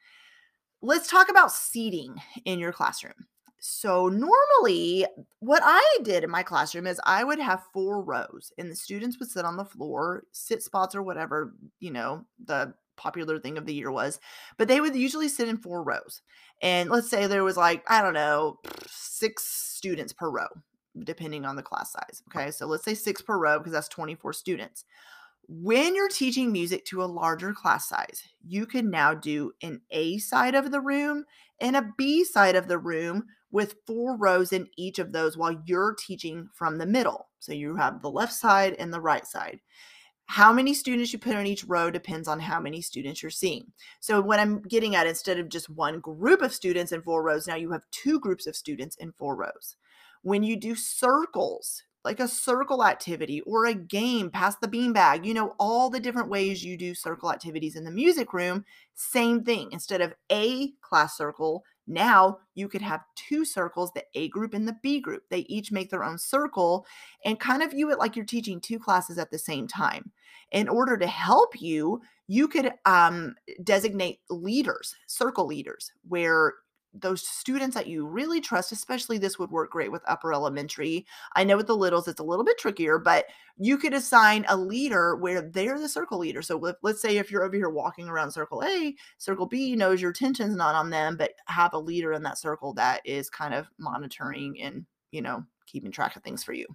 Let's 0.81 1.09
talk 1.09 1.29
about 1.29 1.51
seating 1.51 2.15
in 2.45 2.59
your 2.59 2.71
classroom. 2.71 3.27
So, 3.63 4.09
normally, 4.09 5.05
what 5.39 5.61
I 5.63 5.97
did 6.01 6.23
in 6.23 6.31
my 6.31 6.41
classroom 6.41 6.87
is 6.87 6.99
I 7.05 7.23
would 7.23 7.37
have 7.37 7.61
four 7.71 8.01
rows, 8.01 8.51
and 8.57 8.71
the 8.71 8.75
students 8.75 9.19
would 9.19 9.29
sit 9.29 9.45
on 9.45 9.55
the 9.55 9.63
floor, 9.63 10.23
sit 10.31 10.63
spots 10.63 10.95
or 10.95 11.03
whatever, 11.03 11.53
you 11.79 11.91
know, 11.91 12.25
the 12.43 12.73
popular 12.97 13.37
thing 13.37 13.59
of 13.59 13.67
the 13.67 13.73
year 13.75 13.91
was, 13.91 14.19
but 14.57 14.67
they 14.67 14.81
would 14.81 14.95
usually 14.95 15.27
sit 15.27 15.47
in 15.47 15.57
four 15.57 15.83
rows. 15.83 16.23
And 16.63 16.89
let's 16.89 17.07
say 17.07 17.27
there 17.27 17.43
was 17.43 17.55
like, 17.55 17.83
I 17.87 18.01
don't 18.01 18.15
know, 18.15 18.57
six 18.87 19.43
students 19.43 20.11
per 20.11 20.31
row, 20.31 20.47
depending 21.03 21.45
on 21.45 21.55
the 21.55 21.61
class 21.61 21.91
size. 21.91 22.23
Okay. 22.29 22.49
So 22.49 22.65
let's 22.65 22.83
say 22.83 22.95
six 22.95 23.21
per 23.21 23.37
row 23.37 23.59
because 23.59 23.73
that's 23.73 23.89
24 23.89 24.33
students. 24.33 24.85
When 25.47 25.95
you're 25.95 26.09
teaching 26.09 26.51
music 26.51 26.85
to 26.85 27.03
a 27.03 27.05
larger 27.05 27.53
class 27.53 27.87
size, 27.87 28.23
you 28.43 28.65
can 28.65 28.89
now 28.89 29.13
do 29.13 29.51
an 29.61 29.81
A 29.91 30.17
side 30.17 30.55
of 30.55 30.71
the 30.71 30.81
room 30.81 31.25
and 31.59 31.75
a 31.75 31.91
B 31.95 32.23
side 32.23 32.55
of 32.55 32.67
the 32.67 32.79
room 32.79 33.25
with 33.51 33.75
four 33.85 34.17
rows 34.17 34.53
in 34.53 34.67
each 34.77 34.99
of 34.99 35.11
those 35.11 35.37
while 35.37 35.61
you're 35.65 35.95
teaching 35.95 36.47
from 36.53 36.77
the 36.77 36.85
middle. 36.85 37.29
So 37.39 37.53
you 37.53 37.75
have 37.75 38.01
the 38.01 38.09
left 38.09 38.33
side 38.33 38.75
and 38.79 38.93
the 38.93 39.01
right 39.01 39.25
side. 39.25 39.59
How 40.25 40.53
many 40.53 40.73
students 40.73 41.11
you 41.11 41.19
put 41.19 41.35
on 41.35 41.45
each 41.45 41.65
row 41.65 41.91
depends 41.91 42.29
on 42.29 42.39
how 42.39 42.61
many 42.61 42.81
students 42.81 43.21
you're 43.21 43.29
seeing. 43.29 43.65
So, 43.99 44.21
what 44.21 44.39
I'm 44.39 44.61
getting 44.61 44.95
at, 44.95 45.05
instead 45.05 45.37
of 45.39 45.49
just 45.49 45.69
one 45.69 45.99
group 45.99 46.41
of 46.41 46.53
students 46.53 46.93
in 46.93 47.01
four 47.01 47.21
rows, 47.21 47.47
now 47.47 47.55
you 47.55 47.69
have 47.71 47.81
two 47.91 48.17
groups 48.17 48.47
of 48.47 48.55
students 48.55 48.95
in 48.95 49.11
four 49.11 49.35
rows. 49.35 49.75
When 50.21 50.41
you 50.41 50.55
do 50.55 50.73
circles, 50.73 51.83
like 52.05 52.19
a 52.19 52.27
circle 52.27 52.83
activity 52.83 53.41
or 53.41 53.65
a 53.65 53.73
game, 53.73 54.29
pass 54.29 54.55
the 54.55 54.67
beanbag, 54.67 55.25
you 55.25 55.33
know, 55.33 55.53
all 55.59 55.89
the 55.89 55.99
different 55.99 56.29
ways 56.29 56.63
you 56.63 56.77
do 56.77 56.95
circle 56.95 57.31
activities 57.31 57.75
in 57.75 57.83
the 57.83 57.91
music 57.91 58.33
room, 58.33 58.63
same 58.93 59.43
thing. 59.43 59.69
Instead 59.71 60.01
of 60.01 60.13
a 60.31 60.71
class 60.81 61.17
circle, 61.17 61.63
now 61.87 62.39
you 62.55 62.67
could 62.67 62.81
have 62.81 63.01
two 63.15 63.45
circles, 63.45 63.91
the 63.93 64.03
A 64.15 64.29
group 64.29 64.53
and 64.53 64.67
the 64.67 64.77
B 64.81 64.99
group. 64.99 65.23
They 65.29 65.39
each 65.39 65.71
make 65.71 65.89
their 65.89 66.03
own 66.03 66.17
circle 66.17 66.85
and 67.25 67.39
kind 67.39 67.63
of 67.63 67.71
view 67.71 67.91
it 67.91 67.99
like 67.99 68.15
you're 68.15 68.25
teaching 68.25 68.59
two 68.59 68.79
classes 68.79 69.17
at 69.17 69.31
the 69.31 69.39
same 69.39 69.67
time. 69.67 70.11
In 70.51 70.67
order 70.67 70.97
to 70.97 71.07
help 71.07 71.61
you, 71.61 72.01
you 72.27 72.47
could 72.47 72.71
um, 72.85 73.35
designate 73.63 74.19
leaders, 74.29 74.95
circle 75.07 75.45
leaders, 75.47 75.91
where 76.07 76.53
those 76.93 77.25
students 77.25 77.75
that 77.75 77.87
you 77.87 78.05
really 78.05 78.41
trust, 78.41 78.71
especially 78.71 79.17
this 79.17 79.39
would 79.39 79.51
work 79.51 79.71
great 79.71 79.91
with 79.91 80.03
upper 80.07 80.33
elementary. 80.33 81.05
I 81.35 81.43
know 81.43 81.57
with 81.57 81.67
the 81.67 81.75
littles, 81.75 82.07
it's 82.07 82.19
a 82.19 82.23
little 82.23 82.43
bit 82.43 82.57
trickier, 82.57 82.97
but 82.97 83.25
you 83.57 83.77
could 83.77 83.93
assign 83.93 84.45
a 84.49 84.57
leader 84.57 85.15
where 85.15 85.41
they're 85.41 85.79
the 85.79 85.87
circle 85.87 86.19
leader. 86.19 86.41
So 86.41 86.75
let's 86.81 87.01
say 87.01 87.17
if 87.17 87.31
you're 87.31 87.43
over 87.43 87.55
here 87.55 87.69
walking 87.69 88.07
around 88.07 88.31
circle 88.31 88.63
A, 88.63 88.95
circle 89.17 89.45
B 89.45 89.75
knows 89.75 90.01
your 90.01 90.11
attention's 90.11 90.55
not 90.55 90.75
on 90.75 90.89
them, 90.89 91.15
but 91.15 91.31
have 91.45 91.73
a 91.73 91.79
leader 91.79 92.13
in 92.13 92.23
that 92.23 92.37
circle 92.37 92.73
that 92.73 93.01
is 93.05 93.29
kind 93.29 93.53
of 93.53 93.67
monitoring 93.77 94.61
and, 94.61 94.85
you 95.11 95.21
know, 95.21 95.43
keeping 95.67 95.91
track 95.91 96.15
of 96.15 96.23
things 96.23 96.43
for 96.43 96.53
you. 96.53 96.65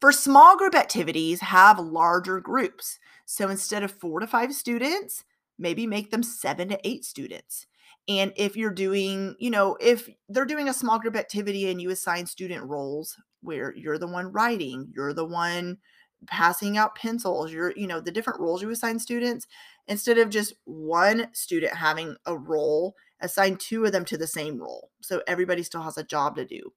For 0.00 0.12
small 0.12 0.56
group 0.56 0.74
activities, 0.74 1.40
have 1.40 1.78
larger 1.78 2.40
groups. 2.40 2.98
So 3.24 3.48
instead 3.48 3.82
of 3.82 3.90
four 3.90 4.20
to 4.20 4.26
five 4.26 4.52
students, 4.52 5.24
maybe 5.58 5.86
make 5.86 6.10
them 6.10 6.22
seven 6.22 6.68
to 6.68 6.88
eight 6.88 7.04
students 7.04 7.66
and 8.08 8.32
if 8.36 8.56
you're 8.56 8.72
doing, 8.72 9.36
you 9.38 9.50
know, 9.50 9.76
if 9.80 10.08
they're 10.28 10.44
doing 10.44 10.68
a 10.68 10.74
small 10.74 10.98
group 10.98 11.16
activity 11.16 11.70
and 11.70 11.80
you 11.80 11.90
assign 11.90 12.26
student 12.26 12.64
roles 12.64 13.16
where 13.42 13.74
you're 13.76 13.98
the 13.98 14.08
one 14.08 14.32
writing, 14.32 14.90
you're 14.94 15.12
the 15.12 15.24
one 15.24 15.78
passing 16.26 16.76
out 16.76 16.94
pencils, 16.94 17.52
you're, 17.52 17.72
you 17.76 17.86
know, 17.86 18.00
the 18.00 18.12
different 18.12 18.40
roles 18.40 18.62
you 18.62 18.70
assign 18.70 18.98
students, 18.98 19.46
instead 19.86 20.18
of 20.18 20.30
just 20.30 20.54
one 20.64 21.28
student 21.32 21.74
having 21.74 22.16
a 22.26 22.36
role, 22.36 22.94
assign 23.20 23.56
two 23.56 23.84
of 23.84 23.92
them 23.92 24.04
to 24.04 24.16
the 24.16 24.26
same 24.26 24.60
role. 24.60 24.90
So 25.00 25.22
everybody 25.26 25.62
still 25.62 25.82
has 25.82 25.98
a 25.98 26.04
job 26.04 26.36
to 26.36 26.44
do. 26.44 26.72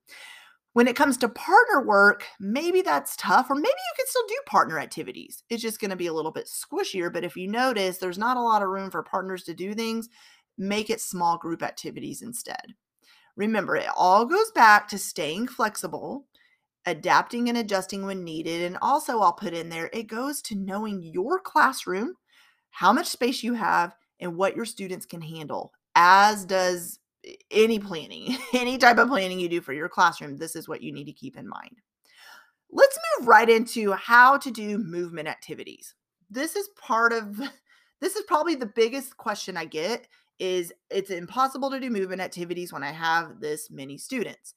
When 0.74 0.88
it 0.88 0.96
comes 0.96 1.16
to 1.18 1.30
partner 1.30 1.86
work, 1.86 2.26
maybe 2.40 2.82
that's 2.82 3.16
tough, 3.16 3.50
or 3.50 3.56
maybe 3.56 3.68
you 3.68 3.94
can 3.96 4.08
still 4.08 4.28
do 4.28 4.36
partner 4.46 4.78
activities. 4.78 5.42
It's 5.50 5.62
just 5.62 5.80
going 5.80 5.92
to 5.92 5.96
be 5.96 6.08
a 6.08 6.14
little 6.14 6.34
bit 6.34 6.50
squishier. 6.50 7.14
But 7.14 7.24
if 7.24 7.38
you 7.38 7.48
notice, 7.48 7.98
there's 7.98 8.18
not 8.18 8.36
a 8.36 8.42
lot 8.42 8.62
of 8.62 8.68
room 8.68 8.92
for 8.92 9.02
partners 9.02 9.44
to 9.44 9.54
do 9.54 9.74
things 9.74 10.10
make 10.58 10.90
it 10.90 11.02
small 11.02 11.38
group 11.38 11.62
activities 11.62 12.22
instead. 12.22 12.74
Remember, 13.36 13.76
it 13.76 13.90
all 13.96 14.26
goes 14.26 14.52
back 14.52 14.88
to 14.90 14.98
staying 14.98 15.48
flexible, 15.48 16.26
adapting 16.86 17.50
and 17.50 17.58
adjusting 17.58 18.06
when 18.06 18.24
needed. 18.24 18.62
And 18.62 18.78
also, 18.82 19.20
I'll 19.20 19.34
put 19.34 19.54
in 19.54 19.70
there, 19.70 19.90
it 19.92 20.08
goes 20.08 20.42
to 20.44 20.56
knowing 20.56 21.02
your 21.02 21.40
classroom, 21.40 22.16
how 22.70 22.94
much 22.94 23.08
space 23.08 23.44
you 23.44 23.54
have, 23.54 23.96
and 24.20 24.38
what 24.38 24.56
your 24.56 24.66
students 24.66 25.06
can 25.06 25.22
handle, 25.22 25.74
as 25.96 26.46
does 26.46 27.00
any 27.52 27.80
planning, 27.80 28.38
any 28.54 28.78
type 28.78 28.98
of 28.98 29.10
planning 29.10 29.40
you 29.40 29.50
do 29.50 29.62
for 29.62 29.74
your 29.74 29.90
classroom. 29.90 30.38
This 30.38 30.56
is 30.56 30.68
what 30.68 30.82
you 30.82 30.92
need 30.92 31.06
to 31.06 31.14
keep 31.14 31.38
in 31.38 31.48
mind. 31.48 31.82
Let's 32.72 32.98
move 33.20 33.28
right 33.28 33.50
into 33.50 33.94
how 33.94 34.38
to 34.38 34.52
do 34.52 34.78
movement 34.78 35.28
activities. 35.28 35.94
This 36.30 36.56
is 36.56 36.70
part 36.78 37.14
of 37.14 37.40
this 38.02 38.16
is 38.16 38.24
probably 38.28 38.56
the 38.56 38.66
biggest 38.66 39.18
question 39.18 39.58
I 39.58 39.66
get 39.66 40.08
is 40.40 40.74
it's 40.90 41.10
impossible 41.10 41.72
to 41.72 41.80
do 41.80 41.90
movement 41.90 42.22
activities 42.22 42.74
when 42.74 42.84
I 42.84 42.92
have 42.92 43.40
this 43.40 43.70
many 43.70 43.98
students. 43.98 44.54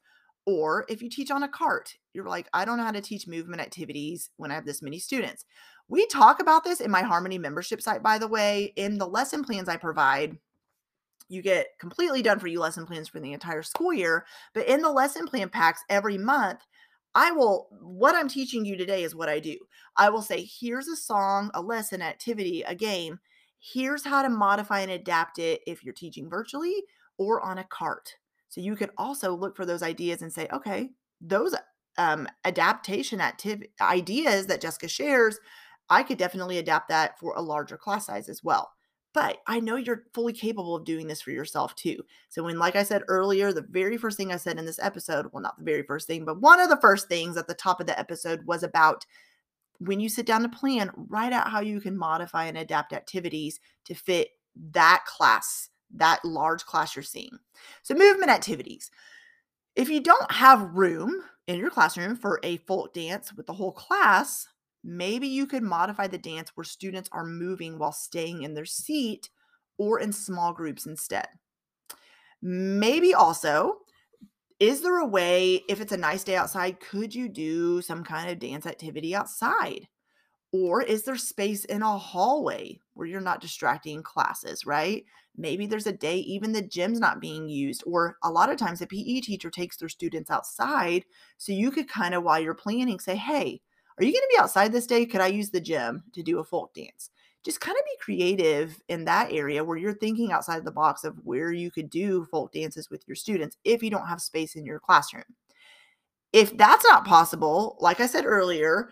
Or 0.47 0.87
if 0.89 1.03
you 1.03 1.11
teach 1.11 1.31
on 1.31 1.43
a 1.43 1.49
cart, 1.49 1.95
you're 2.15 2.25
like, 2.25 2.49
I 2.55 2.65
don't 2.65 2.79
know 2.79 2.85
how 2.85 2.91
to 2.91 3.03
teach 3.03 3.29
movement 3.29 3.61
activities 3.61 4.31
when 4.39 4.51
I 4.51 4.55
have 4.55 4.65
this 4.65 4.81
many 4.81 4.99
students. 4.99 5.45
We 5.89 6.07
talk 6.07 6.41
about 6.41 6.65
this 6.65 6.81
in 6.81 6.91
my 6.91 7.03
Harmony 7.03 7.39
membership 7.39 7.83
site, 7.83 8.03
by 8.03 8.19
the 8.19 8.29
way. 8.29 8.73
In 8.77 8.99
the 8.99 9.07
lesson 9.07 9.45
plans 9.45 9.69
I 9.69 9.77
provide, 9.77 10.39
you 11.29 11.43
get 11.43 11.67
completely 11.79 12.23
done 12.23 12.39
for 12.39 12.47
you 12.47 12.61
lesson 12.61 12.87
plans 12.87 13.09
for 13.09 13.21
the 13.21 13.33
entire 13.33 13.63
school 13.63 13.93
year. 13.93 14.25
But 14.55 14.67
in 14.67 14.81
the 14.81 14.91
lesson 14.91 15.27
plan 15.27 15.51
packs 15.51 15.83
every 15.91 16.17
month, 16.17 16.61
I 17.15 17.31
will, 17.33 17.69
what 17.83 18.15
I'm 18.15 18.29
teaching 18.29 18.65
you 18.65 18.77
today 18.77 19.03
is 19.03 19.15
what 19.15 19.29
I 19.29 19.41
do. 19.41 19.57
I 19.97 20.09
will 20.09 20.23
say, 20.23 20.49
here's 20.61 20.89
a 20.89 20.97
song, 20.97 21.51
a 21.53 21.61
lesson, 21.61 22.01
activity, 22.01 22.63
a 22.63 22.75
game 22.75 23.19
here's 23.61 24.05
how 24.05 24.23
to 24.23 24.29
modify 24.29 24.81
and 24.81 24.91
adapt 24.91 25.39
it 25.39 25.61
if 25.67 25.85
you're 25.85 25.95
teaching 25.95 26.29
virtually 26.29 26.85
or 27.19 27.41
on 27.41 27.59
a 27.59 27.65
cart. 27.65 28.15
So 28.49 28.61
you 28.61 28.77
could 28.77 28.91
also 28.97 29.35
look 29.35 29.57
for 29.57 29.67
those 29.67 29.83
ideas 29.83 30.23
and 30.23 30.33
say, 30.33 30.49
okay, 30.53 30.91
those 31.21 31.55
um, 31.99 32.29
adaptation 32.45 33.21
active 33.21 33.63
ideas 33.81 34.47
that 34.47 34.61
Jessica 34.61 34.89
shares, 34.89 35.39
I 35.91 36.03
could 36.03 36.19
definitely 36.19 36.59
adapt 36.59 36.89
that 36.89 37.19
for 37.19 37.35
a 37.35 37.43
larger 37.43 37.77
class 37.77 38.07
size 38.07 38.29
as 38.29 38.43
well. 38.43 38.71
But 39.15 39.39
I 39.47 39.59
know 39.59 39.77
you're 39.77 40.05
fully 40.15 40.33
capable 40.33 40.77
of 40.77 40.85
doing 40.85 41.09
this 41.09 41.23
for 41.23 41.31
yourself 41.31 41.75
too. 41.75 42.03
So, 42.29 42.45
when, 42.45 42.59
like 42.59 42.77
I 42.77 42.83
said 42.83 43.03
earlier, 43.09 43.53
the 43.53 43.67
very 43.69 43.97
first 43.97 44.17
thing 44.17 44.33
I 44.33 44.37
said 44.37 44.59
in 44.59 44.67
this 44.67 44.79
episode, 44.79 45.27
well, 45.33 45.43
not 45.43 45.59
the 45.59 45.65
very 45.65 45.83
first 45.83 46.07
thing, 46.07 46.25
but 46.25 46.41
one 46.41 46.61
of 46.61 46.69
the 46.69 46.81
first 46.81 47.09
things 47.09 47.37
at 47.37 47.49
the 47.49 47.55
top 47.55 47.81
of 47.81 47.87
the 47.87 47.99
episode 47.99 48.45
was 48.47 48.63
about 48.63 49.07
when 49.79 50.01
you 50.01 50.09
sit 50.09 50.27
down 50.27 50.43
to 50.43 50.49
plan, 50.49 50.91
write 50.97 51.33
out 51.33 51.51
how 51.51 51.61
you 51.61 51.81
can 51.81 51.97
modify 51.97 52.47
and 52.47 52.59
adapt 52.59 52.93
activities 52.93 53.61
to 53.85 53.95
fit 53.95 54.29
that 54.73 55.05
class, 55.07 55.71
that 55.95 56.25
large 56.25 56.65
class 56.65 56.97
you're 56.97 57.03
seeing. 57.03 57.39
So, 57.83 57.95
movement 57.95 58.31
activities. 58.31 58.91
If 59.77 59.89
you 59.89 60.01
don't 60.01 60.33
have 60.33 60.75
room 60.75 61.23
in 61.47 61.59
your 61.59 61.71
classroom 61.71 62.17
for 62.17 62.41
a 62.43 62.57
folk 62.59 62.93
dance 62.93 63.33
with 63.33 63.47
the 63.47 63.53
whole 63.53 63.73
class, 63.73 64.49
maybe 64.83 65.29
you 65.29 65.47
could 65.47 65.63
modify 65.63 66.09
the 66.09 66.19
dance 66.19 66.51
where 66.55 66.65
students 66.65 67.09
are 67.13 67.25
moving 67.25 67.79
while 67.79 67.93
staying 67.93 68.43
in 68.43 68.55
their 68.55 68.65
seat 68.65 69.31
or 69.79 70.01
in 70.01 70.13
small 70.13 70.53
groups 70.53 70.87
instead. 70.87 71.29
Maybe 72.43 73.15
also 73.15 73.79
is 74.61 74.81
there 74.83 74.99
a 74.99 75.07
way, 75.07 75.63
if 75.69 75.81
it's 75.81 75.93
a 75.93 75.97
nice 75.97 76.25
day 76.25 76.37
outside, 76.37 76.81
could 76.81 77.15
you 77.15 77.29
do 77.29 77.81
some 77.83 78.03
kind 78.05 78.31
of 78.31 78.39
dance 78.39 78.67
activity 78.67 79.15
outside? 79.15 79.89
Or 80.53 80.83
is 80.83 81.05
there 81.05 81.17
space 81.17 81.65
in 81.67 81.83
a 81.83 81.99
hallway 81.99 82.81
where 82.95 83.07
you're 83.07 83.21
not 83.21 83.41
distracting 83.41 84.03
classes, 84.03 84.67
right? 84.67 85.05
Maybe 85.37 85.67
there's 85.67 85.87
a 85.87 85.93
day 85.93 86.19
even 86.19 86.53
the 86.53 86.63
gym's 86.63 87.01
not 87.01 87.21
being 87.21 87.49
used, 87.49 87.85
or 87.87 88.17
a 88.25 88.31
lot 88.31 88.51
of 88.51 88.57
times 88.59 88.81
a 88.81 88.87
PE 88.87 89.21
teacher 89.21 89.51
takes 89.51 89.77
their 89.77 89.89
students 89.89 90.31
outside. 90.31 91.05
So 91.37 91.53
you 91.53 91.71
could 91.71 91.89
kind 91.89 92.15
of, 92.15 92.25
while 92.25 92.41
you're 92.41 92.55
planning, 92.55 92.99
say, 92.99 93.17
hey, 93.17 93.61
are 93.99 94.05
you 94.05 94.13
going 94.13 94.23
to 94.23 94.35
be 94.37 94.41
outside 94.41 94.73
this 94.73 94.87
day? 94.87 95.07
Could 95.07 95.21
I 95.21 95.29
use 95.29 95.51
the 95.51 95.61
gym 95.61 96.05
to 96.15 96.23
do 96.23 96.39
a 96.39 96.45
folk 96.45 96.75
dance? 96.75 97.11
Just 97.49 97.63
kind 97.63 97.79
of 97.79 97.85
be 97.87 97.97
creative 97.99 98.79
in 98.89 99.07
that 99.07 99.33
area 99.33 99.65
where 99.65 99.79
you're 99.79 99.95
thinking 99.95 100.33
outside 100.33 100.67
the 100.67 100.71
box 100.71 101.03
of 101.03 101.17
where 101.25 101.51
you 101.51 101.71
could 101.71 101.89
do 101.89 102.27
folk 102.27 102.53
dances 102.53 102.91
with 102.91 103.03
your 103.09 103.15
students 103.15 103.57
if 103.65 103.83
you 103.83 103.89
don't 103.89 104.07
have 104.07 104.21
space 104.21 104.55
in 104.55 104.67
your 104.67 104.79
classroom. 104.79 105.25
If 106.35 106.55
that's 106.59 106.85
not 106.85 107.07
possible, 107.07 107.79
like 107.81 108.01
I 108.01 108.07
said 108.07 108.27
earlier, 108.27 108.91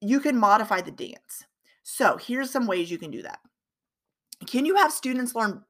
you 0.00 0.18
can 0.18 0.36
modify 0.36 0.80
the 0.80 0.90
dance. 0.90 1.44
So 1.84 2.16
here's 2.16 2.50
some 2.50 2.66
ways 2.66 2.90
you 2.90 2.98
can 2.98 3.12
do 3.12 3.22
that. 3.22 3.38
Can 4.44 4.66
you 4.66 4.74
have 4.74 4.90
students 4.90 5.36
learn 5.36 5.62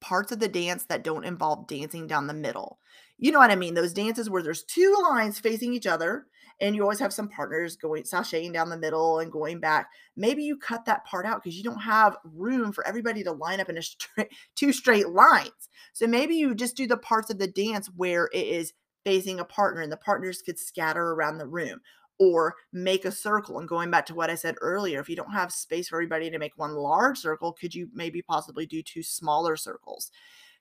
parts 0.00 0.32
of 0.32 0.40
the 0.40 0.48
dance 0.48 0.84
that 0.84 1.04
don't 1.04 1.26
involve 1.26 1.66
dancing 1.66 2.06
down 2.06 2.26
the 2.26 2.32
middle? 2.32 2.78
You 3.18 3.32
know 3.32 3.38
what 3.38 3.50
I 3.50 3.56
mean? 3.56 3.74
Those 3.74 3.92
dances 3.92 4.30
where 4.30 4.42
there's 4.42 4.64
two 4.64 4.96
lines 5.10 5.38
facing 5.38 5.74
each 5.74 5.86
other 5.86 6.26
and 6.60 6.74
you 6.74 6.82
always 6.82 6.98
have 6.98 7.12
some 7.12 7.28
partners 7.28 7.76
going 7.76 8.04
sashaying 8.04 8.52
down 8.52 8.70
the 8.70 8.78
middle 8.78 9.18
and 9.18 9.30
going 9.30 9.60
back. 9.60 9.90
Maybe 10.16 10.42
you 10.42 10.56
cut 10.56 10.84
that 10.86 11.04
part 11.04 11.26
out 11.26 11.42
because 11.42 11.56
you 11.56 11.64
don't 11.64 11.82
have 11.82 12.16
room 12.24 12.72
for 12.72 12.86
everybody 12.86 13.22
to 13.24 13.32
line 13.32 13.60
up 13.60 13.68
in 13.68 13.78
a 13.78 13.82
straight 13.82 14.28
two 14.54 14.72
straight 14.72 15.08
lines. 15.08 15.68
So 15.92 16.06
maybe 16.06 16.36
you 16.36 16.54
just 16.54 16.76
do 16.76 16.86
the 16.86 16.96
parts 16.96 17.30
of 17.30 17.38
the 17.38 17.48
dance 17.48 17.90
where 17.96 18.28
it 18.32 18.46
is 18.46 18.72
facing 19.04 19.38
a 19.38 19.44
partner 19.44 19.82
and 19.82 19.92
the 19.92 19.96
partners 19.96 20.42
could 20.42 20.58
scatter 20.58 21.12
around 21.12 21.38
the 21.38 21.46
room 21.46 21.80
or 22.18 22.54
make 22.72 23.04
a 23.04 23.12
circle. 23.12 23.58
And 23.58 23.68
going 23.68 23.90
back 23.90 24.06
to 24.06 24.14
what 24.14 24.30
I 24.30 24.34
said 24.34 24.56
earlier, 24.60 25.00
if 25.00 25.08
you 25.08 25.16
don't 25.16 25.32
have 25.32 25.52
space 25.52 25.88
for 25.88 25.96
everybody 25.96 26.30
to 26.30 26.38
make 26.38 26.56
one 26.56 26.74
large 26.74 27.18
circle, 27.18 27.52
could 27.52 27.74
you 27.74 27.88
maybe 27.92 28.22
possibly 28.22 28.66
do 28.66 28.82
two 28.82 29.02
smaller 29.02 29.56
circles? 29.56 30.10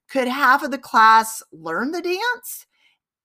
Could 0.09 0.27
half 0.27 0.63
of 0.63 0.71
the 0.71 0.77
class 0.77 1.41
learn 1.51 1.91
the 1.91 2.01
dance 2.01 2.67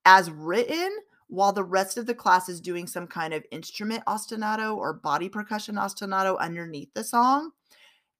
as 0.04 0.30
written 0.30 0.90
while 1.30 1.52
the 1.52 1.64
rest 1.64 1.96
of 1.96 2.06
the 2.06 2.14
class 2.14 2.48
is 2.48 2.60
doing 2.60 2.86
some 2.86 3.06
kind 3.06 3.32
of 3.32 3.44
instrument 3.50 4.04
ostinato 4.06 4.76
or 4.76 4.92
body 4.92 5.28
percussion 5.28 5.76
ostinato 5.76 6.38
underneath 6.38 6.92
the 6.94 7.04
song? 7.04 7.52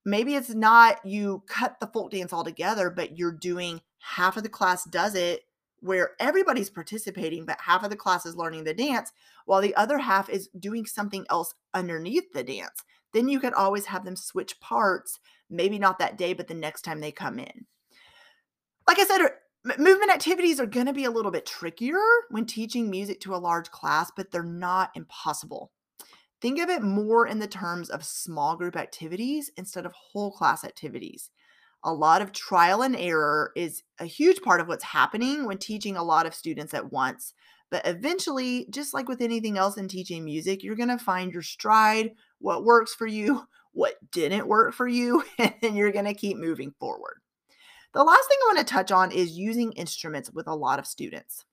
Maybe 0.04 0.34
it's 0.34 0.54
not 0.54 1.04
you 1.04 1.42
cut 1.46 1.78
the 1.80 1.86
folk 1.86 2.10
dance 2.10 2.32
all 2.32 2.44
together, 2.44 2.88
but 2.88 3.18
you're 3.18 3.32
doing 3.32 3.82
half 3.98 4.36
of 4.36 4.42
the 4.42 4.48
class 4.48 4.84
does 4.84 5.14
it 5.14 5.42
where 5.80 6.10
everybody's 6.20 6.70
participating, 6.70 7.46
but 7.46 7.60
half 7.60 7.82
of 7.82 7.90
the 7.90 7.96
class 7.96 8.26
is 8.26 8.36
learning 8.36 8.64
the 8.64 8.74
dance 8.74 9.12
while 9.46 9.60
the 9.60 9.74
other 9.74 9.98
half 9.98 10.28
is 10.28 10.48
doing 10.58 10.84
something 10.84 11.24
else 11.30 11.54
underneath 11.72 12.32
the 12.34 12.44
dance. 12.44 12.84
Then 13.12 13.28
you 13.28 13.40
could 13.40 13.54
always 13.54 13.86
have 13.86 14.04
them 14.04 14.16
switch 14.16 14.60
parts, 14.60 15.20
maybe 15.48 15.78
not 15.78 15.98
that 15.98 16.18
day, 16.18 16.34
but 16.34 16.48
the 16.48 16.54
next 16.54 16.82
time 16.82 17.00
they 17.00 17.12
come 17.12 17.38
in 17.38 17.66
like 18.90 18.98
I 18.98 19.04
said, 19.04 19.20
movement 19.64 20.10
activities 20.10 20.58
are 20.58 20.66
going 20.66 20.86
to 20.86 20.92
be 20.92 21.04
a 21.04 21.10
little 21.10 21.30
bit 21.30 21.46
trickier 21.46 22.00
when 22.30 22.46
teaching 22.46 22.90
music 22.90 23.20
to 23.20 23.34
a 23.34 23.36
large 23.36 23.70
class, 23.70 24.10
but 24.16 24.30
they're 24.30 24.42
not 24.42 24.90
impossible. 24.94 25.70
Think 26.40 26.58
of 26.58 26.70
it 26.70 26.82
more 26.82 27.26
in 27.26 27.38
the 27.38 27.46
terms 27.46 27.90
of 27.90 28.04
small 28.04 28.56
group 28.56 28.76
activities 28.76 29.50
instead 29.56 29.84
of 29.84 29.92
whole 29.92 30.32
class 30.32 30.64
activities. 30.64 31.30
A 31.84 31.92
lot 31.92 32.22
of 32.22 32.32
trial 32.32 32.82
and 32.82 32.96
error 32.96 33.52
is 33.56 33.82
a 33.98 34.06
huge 34.06 34.40
part 34.40 34.60
of 34.60 34.68
what's 34.68 34.84
happening 34.84 35.46
when 35.46 35.58
teaching 35.58 35.96
a 35.96 36.02
lot 36.02 36.26
of 36.26 36.34
students 36.34 36.72
at 36.72 36.92
once. 36.92 37.34
But 37.70 37.86
eventually, 37.86 38.66
just 38.70 38.94
like 38.94 39.08
with 39.08 39.20
anything 39.20 39.58
else 39.58 39.76
in 39.76 39.88
teaching 39.88 40.24
music, 40.24 40.62
you're 40.62 40.76
going 40.76 40.88
to 40.88 40.98
find 40.98 41.32
your 41.32 41.42
stride, 41.42 42.12
what 42.38 42.64
works 42.64 42.94
for 42.94 43.06
you, 43.06 43.46
what 43.72 43.94
didn't 44.10 44.48
work 44.48 44.74
for 44.74 44.88
you, 44.88 45.24
and 45.38 45.76
you're 45.76 45.92
going 45.92 46.06
to 46.06 46.14
keep 46.14 46.36
moving 46.36 46.72
forward. 46.80 47.20
The 47.92 48.04
last 48.04 48.28
thing 48.28 48.38
I 48.42 48.54
want 48.54 48.58
to 48.66 48.72
touch 48.72 48.92
on 48.92 49.10
is 49.10 49.36
using 49.36 49.72
instruments 49.72 50.30
with 50.30 50.46
a 50.46 50.54
lot 50.54 50.78
of 50.78 50.86
students. 50.86 51.44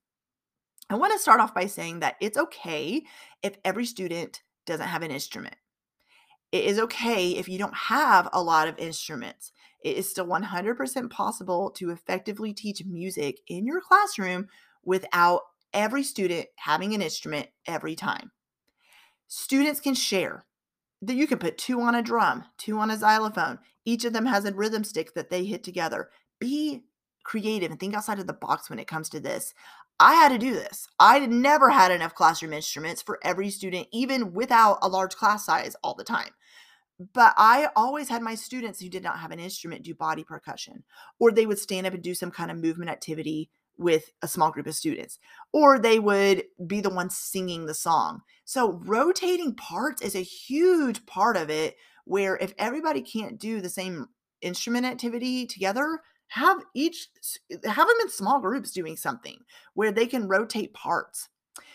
I 0.88 0.94
want 0.94 1.12
to 1.12 1.18
start 1.18 1.40
off 1.40 1.52
by 1.52 1.66
saying 1.66 2.00
that 2.00 2.14
it's 2.20 2.38
okay 2.38 3.02
if 3.42 3.56
every 3.64 3.84
student 3.84 4.42
doesn't 4.64 4.86
have 4.86 5.02
an 5.02 5.10
instrument. 5.10 5.56
It 6.52 6.64
is 6.64 6.78
okay 6.78 7.32
if 7.32 7.48
you 7.48 7.58
don't 7.58 7.74
have 7.74 8.28
a 8.32 8.42
lot 8.42 8.68
of 8.68 8.78
instruments. 8.78 9.52
It 9.82 9.96
is 9.96 10.08
still 10.08 10.26
100% 10.26 11.10
possible 11.10 11.70
to 11.72 11.90
effectively 11.90 12.54
teach 12.54 12.84
music 12.84 13.40
in 13.48 13.66
your 13.66 13.80
classroom 13.80 14.48
without 14.84 15.40
every 15.74 16.02
student 16.04 16.46
having 16.56 16.94
an 16.94 17.02
instrument 17.02 17.48
every 17.66 17.94
time. 17.96 18.30
Students 19.26 19.80
can 19.80 19.94
share 19.94 20.46
that 21.02 21.16
you 21.16 21.26
can 21.26 21.38
put 21.38 21.58
two 21.58 21.80
on 21.80 21.94
a 21.94 22.02
drum, 22.02 22.44
two 22.56 22.78
on 22.78 22.90
a 22.90 22.96
xylophone. 22.96 23.58
Each 23.84 24.04
of 24.04 24.12
them 24.12 24.26
has 24.26 24.44
a 24.44 24.54
rhythm 24.54 24.84
stick 24.84 25.14
that 25.14 25.30
they 25.30 25.44
hit 25.44 25.62
together 25.62 26.08
be 26.38 26.84
creative 27.24 27.70
and 27.70 27.78
think 27.78 27.94
outside 27.94 28.18
of 28.18 28.26
the 28.26 28.32
box 28.32 28.70
when 28.70 28.78
it 28.78 28.86
comes 28.86 29.08
to 29.10 29.20
this. 29.20 29.54
I 30.00 30.14
had 30.14 30.28
to 30.30 30.38
do 30.38 30.52
this. 30.52 30.86
I 30.98 31.26
never 31.26 31.70
had 31.70 31.90
enough 31.90 32.14
classroom 32.14 32.52
instruments 32.52 33.02
for 33.02 33.18
every 33.22 33.50
student, 33.50 33.88
even 33.92 34.32
without 34.32 34.78
a 34.80 34.88
large 34.88 35.16
class 35.16 35.44
size 35.44 35.76
all 35.82 35.94
the 35.94 36.04
time. 36.04 36.30
But 37.12 37.34
I 37.36 37.68
always 37.76 38.08
had 38.08 38.22
my 38.22 38.34
students 38.34 38.80
who 38.80 38.88
did 38.88 39.02
not 39.02 39.18
have 39.18 39.30
an 39.30 39.40
instrument 39.40 39.84
do 39.84 39.94
body 39.94 40.24
percussion, 40.24 40.84
or 41.18 41.30
they 41.30 41.46
would 41.46 41.58
stand 41.58 41.86
up 41.86 41.94
and 41.94 42.02
do 42.02 42.14
some 42.14 42.30
kind 42.30 42.50
of 42.50 42.56
movement 42.56 42.90
activity 42.90 43.50
with 43.76 44.10
a 44.22 44.28
small 44.28 44.50
group 44.50 44.66
of 44.66 44.74
students, 44.74 45.18
or 45.52 45.78
they 45.78 46.00
would 46.00 46.44
be 46.66 46.80
the 46.80 46.90
ones 46.90 47.16
singing 47.16 47.66
the 47.66 47.74
song. 47.74 48.22
So, 48.44 48.72
rotating 48.84 49.54
parts 49.54 50.02
is 50.02 50.16
a 50.16 50.22
huge 50.22 51.06
part 51.06 51.36
of 51.36 51.50
it. 51.50 51.76
Where 52.04 52.36
if 52.38 52.54
everybody 52.58 53.02
can't 53.02 53.38
do 53.38 53.60
the 53.60 53.68
same 53.68 54.08
instrument 54.40 54.86
activity 54.86 55.46
together, 55.46 56.00
have 56.28 56.58
each 56.74 57.08
have 57.50 57.86
them 57.86 57.96
in 58.02 58.08
small 58.08 58.40
groups 58.40 58.70
doing 58.70 58.96
something 58.96 59.38
where 59.74 59.92
they 59.92 60.06
can 60.06 60.28
rotate 60.28 60.74
parts. 60.74 61.28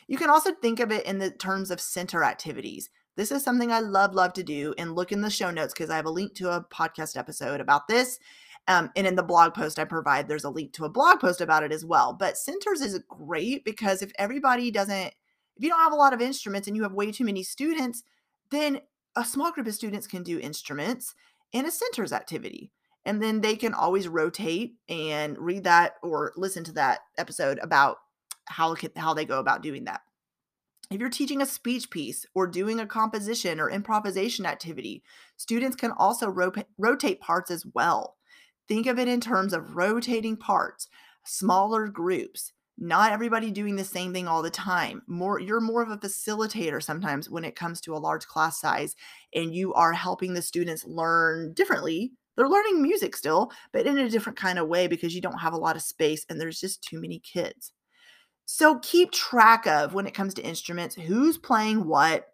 You 0.08 0.18
can 0.18 0.30
also 0.30 0.54
think 0.54 0.80
of 0.80 0.92
it 0.92 1.06
in 1.06 1.18
the 1.18 1.32
terms 1.32 1.72
of 1.72 1.82
center 1.82 2.24
activities. 2.24 2.90
This 3.16 3.32
is 3.32 3.44
something 3.44 3.72
i 3.72 3.80
love 3.80 4.14
love 4.14 4.34
to 4.34 4.44
do 4.44 4.74
and 4.78 4.96
look 4.96 5.12
in 5.12 5.22
the 5.22 5.30
show 5.30 5.52
notes 5.52 5.74
because 5.74 5.90
i 5.90 5.96
have 5.96 6.06
a 6.06 6.10
link 6.10 6.34
to 6.36 6.50
a 6.50 6.66
podcast 6.74 7.18
episode 7.18 7.62
about 7.62 7.88
this 7.88 8.20
um, 8.68 8.90
and 8.96 9.06
in 9.06 9.16
the 9.16 9.24
blog 9.24 9.54
post 9.54 9.78
i 9.78 9.86
provide 9.86 10.28
there's 10.28 10.46
a 10.46 10.50
link 10.50 10.74
to 10.74 10.86
a 10.86 10.90
blog 10.90 11.20
post 11.20 11.40
about 11.40 11.64
it 11.64 11.72
as 11.72 11.86
well 11.86 12.14
but 12.14 12.38
centers 12.38 12.82
is 12.82 13.00
great 13.08 13.64
because 13.66 14.02
if 14.02 14.12
everybody 14.18 14.72
doesn't 14.72 15.14
if 15.56 15.64
you 15.64 15.70
don't 15.70 15.80
have 15.80 15.94
a 15.94 15.98
lot 15.98 16.14
of 16.14 16.22
instruments 16.22 16.68
and 16.68 16.76
you 16.76 16.82
have 16.82 16.94
way 16.94 17.12
too 17.12 17.24
many 17.24 17.44
students 17.44 18.04
then 18.50 18.80
a 19.16 19.24
small 19.24 19.52
group 19.52 19.68
of 19.68 19.76
students 19.76 20.08
can 20.08 20.24
do 20.24 20.40
instruments 20.40 21.14
in 21.52 21.68
a 21.68 21.72
centers 21.72 22.12
activity 22.12 22.72
and 23.06 23.22
then 23.22 23.42
they 23.42 23.56
can 23.56 23.74
always 23.74 24.08
rotate 24.08 24.76
and 24.88 25.38
read 25.38 25.64
that 25.66 25.96
or 26.02 26.34
listen 26.36 26.64
to 26.66 26.72
that 26.74 27.00
episode 27.18 27.60
about 27.62 27.98
how 28.46 28.76
how 28.96 29.14
they 29.14 29.26
go 29.26 29.40
about 29.40 29.64
doing 29.64 29.86
that. 29.86 30.02
If 30.92 31.00
you're 31.00 31.10
teaching 31.10 31.42
a 31.42 31.46
speech 31.46 31.90
piece 31.90 32.26
or 32.36 32.46
doing 32.46 32.80
a 32.80 32.86
composition 32.86 33.60
or 33.60 33.70
improvisation 33.70 34.46
activity, 34.46 35.02
students 35.38 35.76
can 35.76 35.92
also 35.92 36.28
ro- 36.28 36.52
rotate 36.78 37.20
parts 37.20 37.50
as 37.50 37.66
well. 37.74 38.18
Think 38.68 38.86
of 38.86 39.00
it 39.00 39.08
in 39.08 39.20
terms 39.20 39.54
of 39.54 39.76
rotating 39.76 40.38
parts, 40.38 40.88
smaller 41.26 41.88
groups, 41.88 42.54
not 42.78 43.12
everybody 43.12 43.52
doing 43.52 43.76
the 43.76 43.84
same 43.84 44.14
thing 44.14 44.28
all 44.28 44.42
the 44.42 44.50
time. 44.50 45.04
More 45.08 45.40
you're 45.40 45.62
more 45.62 45.82
of 45.82 45.90
a 45.90 45.98
facilitator 45.98 46.82
sometimes 46.82 47.30
when 47.30 47.46
it 47.46 47.56
comes 47.56 47.82
to 47.82 47.96
a 47.96 48.00
large 48.00 48.28
class 48.28 48.60
size 48.60 48.96
and 49.34 49.56
you 49.56 49.74
are 49.74 49.94
helping 49.94 50.34
the 50.34 50.42
students 50.42 50.86
learn 50.86 51.54
differently 51.54 52.14
they're 52.36 52.50
learning 52.50 52.82
music 52.82 53.16
still, 53.16 53.52
but 53.72 53.86
in 53.86 53.98
a 53.98 54.10
different 54.10 54.38
kind 54.38 54.60
of 54.60 54.68
way 54.68 54.88
because 54.88 55.14
you 55.14 55.22
don't 55.22 55.40
have 55.40 55.54
a 55.54 55.58
lot 55.58 55.76
of 55.76 55.82
space 55.82 56.26
and 56.30 56.40
there's 56.40 56.60
just 56.60 56.84
too 56.84 57.00
many 57.00 57.20
kids. 57.20 57.72
So 58.46 58.80
keep 58.80 59.12
track 59.12 59.66
of 59.68 59.94
when 59.94 60.08
it 60.08 60.14
comes 60.14 60.34
to 60.36 60.44
instruments 60.44 60.96
who's 60.96 61.38
playing 61.38 61.88
what, 61.88 62.28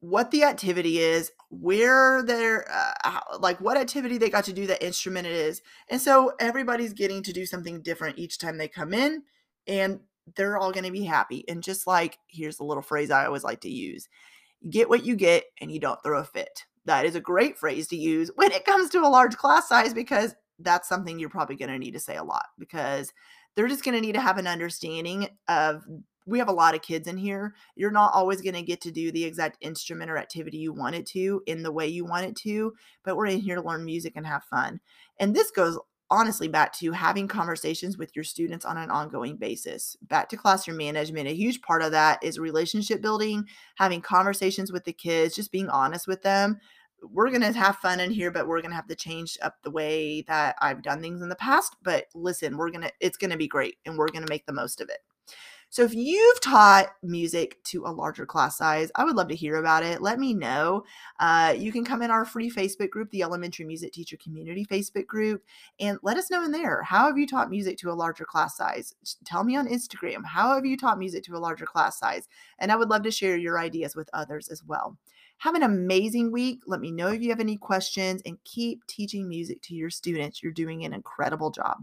what 0.00 0.30
the 0.30 0.44
activity 0.44 0.98
is, 0.98 1.30
where 1.50 2.22
they're 2.22 2.68
uh, 3.04 3.38
like 3.38 3.60
what 3.60 3.76
activity 3.76 4.18
they 4.18 4.28
got 4.30 4.44
to 4.44 4.52
do 4.52 4.66
that 4.66 4.84
instrument 4.84 5.26
it 5.26 5.32
is. 5.32 5.62
And 5.88 6.00
so 6.00 6.32
everybody's 6.40 6.92
getting 6.92 7.22
to 7.22 7.32
do 7.32 7.46
something 7.46 7.82
different 7.82 8.18
each 8.18 8.38
time 8.38 8.58
they 8.58 8.68
come 8.68 8.92
in 8.92 9.22
and 9.66 10.00
they're 10.36 10.58
all 10.58 10.72
going 10.72 10.84
to 10.84 10.90
be 10.90 11.04
happy. 11.04 11.44
And 11.48 11.62
just 11.62 11.86
like 11.86 12.18
here's 12.26 12.58
a 12.58 12.64
little 12.64 12.82
phrase 12.82 13.10
I 13.10 13.26
always 13.26 13.44
like 13.44 13.60
to 13.60 13.70
use. 13.70 14.08
get 14.70 14.88
what 14.88 15.04
you 15.04 15.16
get 15.16 15.44
and 15.60 15.70
you 15.70 15.78
don't 15.78 16.02
throw 16.02 16.18
a 16.20 16.24
fit 16.24 16.64
that 16.86 17.06
is 17.06 17.14
a 17.14 17.20
great 17.20 17.58
phrase 17.58 17.86
to 17.88 17.96
use 17.96 18.30
when 18.36 18.52
it 18.52 18.64
comes 18.64 18.90
to 18.90 19.00
a 19.00 19.08
large 19.08 19.36
class 19.36 19.68
size 19.68 19.94
because 19.94 20.34
that's 20.60 20.88
something 20.88 21.18
you're 21.18 21.28
probably 21.28 21.56
going 21.56 21.70
to 21.70 21.78
need 21.78 21.92
to 21.92 22.00
say 22.00 22.16
a 22.16 22.24
lot 22.24 22.46
because 22.58 23.12
they're 23.54 23.68
just 23.68 23.84
going 23.84 23.94
to 23.94 24.00
need 24.00 24.14
to 24.14 24.20
have 24.20 24.38
an 24.38 24.46
understanding 24.46 25.28
of 25.48 25.84
we 26.26 26.38
have 26.38 26.48
a 26.48 26.52
lot 26.52 26.74
of 26.74 26.82
kids 26.82 27.06
in 27.06 27.16
here. 27.16 27.54
You're 27.76 27.90
not 27.90 28.14
always 28.14 28.40
going 28.40 28.54
to 28.54 28.62
get 28.62 28.80
to 28.82 28.90
do 28.90 29.12
the 29.12 29.24
exact 29.24 29.58
instrument 29.60 30.10
or 30.10 30.16
activity 30.16 30.56
you 30.56 30.72
want 30.72 30.94
it 30.94 31.06
to 31.08 31.42
in 31.46 31.62
the 31.62 31.72
way 31.72 31.86
you 31.86 32.04
want 32.04 32.26
it 32.26 32.36
to, 32.36 32.72
but 33.04 33.16
we're 33.16 33.26
in 33.26 33.40
here 33.40 33.56
to 33.56 33.62
learn 33.62 33.84
music 33.84 34.14
and 34.16 34.26
have 34.26 34.44
fun. 34.44 34.80
And 35.20 35.34
this 35.34 35.50
goes 35.50 35.78
honestly 36.10 36.48
back 36.48 36.72
to 36.74 36.92
having 36.92 37.26
conversations 37.28 37.98
with 37.98 38.14
your 38.14 38.24
students 38.24 38.64
on 38.64 38.76
an 38.76 38.90
ongoing 38.90 39.36
basis. 39.36 39.96
Back 40.02 40.28
to 40.28 40.36
classroom 40.36 40.76
management, 40.76 41.28
a 41.28 41.34
huge 41.34 41.62
part 41.62 41.82
of 41.82 41.92
that 41.92 42.22
is 42.22 42.38
relationship 42.38 43.00
building, 43.00 43.44
having 43.76 44.00
conversations 44.00 44.70
with 44.70 44.84
the 44.84 44.92
kids, 44.92 45.34
just 45.34 45.52
being 45.52 45.68
honest 45.68 46.06
with 46.06 46.22
them. 46.22 46.58
We're 47.02 47.30
going 47.30 47.42
to 47.42 47.52
have 47.52 47.76
fun 47.76 48.00
in 48.00 48.10
here, 48.10 48.30
but 48.30 48.46
we're 48.46 48.60
going 48.60 48.70
to 48.70 48.76
have 48.76 48.88
to 48.88 48.94
change 48.94 49.36
up 49.42 49.56
the 49.62 49.70
way 49.70 50.22
that 50.22 50.56
I've 50.60 50.82
done 50.82 51.02
things 51.02 51.20
in 51.20 51.28
the 51.28 51.36
past. 51.36 51.76
But 51.82 52.06
listen, 52.14 52.56
we're 52.56 52.70
going 52.70 52.82
to, 52.82 52.92
it's 53.00 53.18
going 53.18 53.30
to 53.30 53.36
be 53.36 53.48
great 53.48 53.76
and 53.84 53.98
we're 53.98 54.08
going 54.08 54.24
to 54.24 54.32
make 54.32 54.46
the 54.46 54.52
most 54.52 54.80
of 54.80 54.88
it. 54.88 54.98
So 55.74 55.82
if 55.82 55.92
you've 55.92 56.40
taught 56.40 56.92
music 57.02 57.58
to 57.64 57.84
a 57.84 57.90
larger 57.90 58.24
class 58.24 58.56
size, 58.56 58.92
I 58.94 59.02
would 59.02 59.16
love 59.16 59.26
to 59.26 59.34
hear 59.34 59.56
about 59.56 59.82
it. 59.82 60.00
Let 60.00 60.20
me 60.20 60.32
know. 60.32 60.84
Uh, 61.18 61.52
you 61.58 61.72
can 61.72 61.84
come 61.84 62.00
in 62.00 62.12
our 62.12 62.24
free 62.24 62.48
Facebook 62.48 62.90
group, 62.90 63.10
the 63.10 63.24
Elementary 63.24 63.64
Music 63.64 63.92
Teacher 63.92 64.16
Community 64.16 64.64
Facebook 64.64 65.08
group, 65.08 65.42
and 65.80 65.98
let 66.04 66.16
us 66.16 66.30
know 66.30 66.44
in 66.44 66.52
there. 66.52 66.84
How 66.84 67.08
have 67.08 67.18
you 67.18 67.26
taught 67.26 67.50
music 67.50 67.76
to 67.78 67.90
a 67.90 67.92
larger 67.92 68.24
class 68.24 68.56
size? 68.56 68.94
Tell 69.24 69.42
me 69.42 69.56
on 69.56 69.66
Instagram. 69.66 70.24
How 70.24 70.54
have 70.54 70.64
you 70.64 70.76
taught 70.76 70.96
music 70.96 71.24
to 71.24 71.34
a 71.34 71.42
larger 71.42 71.66
class 71.66 71.98
size? 71.98 72.28
And 72.60 72.70
I 72.70 72.76
would 72.76 72.88
love 72.88 73.02
to 73.02 73.10
share 73.10 73.36
your 73.36 73.58
ideas 73.58 73.96
with 73.96 74.08
others 74.12 74.46
as 74.46 74.62
well. 74.62 74.96
Have 75.38 75.56
an 75.56 75.64
amazing 75.64 76.30
week. 76.30 76.60
Let 76.68 76.78
me 76.78 76.92
know 76.92 77.08
if 77.08 77.20
you 77.20 77.30
have 77.30 77.40
any 77.40 77.56
questions 77.56 78.22
and 78.24 78.38
keep 78.44 78.86
teaching 78.86 79.28
music 79.28 79.60
to 79.62 79.74
your 79.74 79.90
students. 79.90 80.40
You're 80.40 80.52
doing 80.52 80.84
an 80.84 80.92
incredible 80.92 81.50
job. 81.50 81.82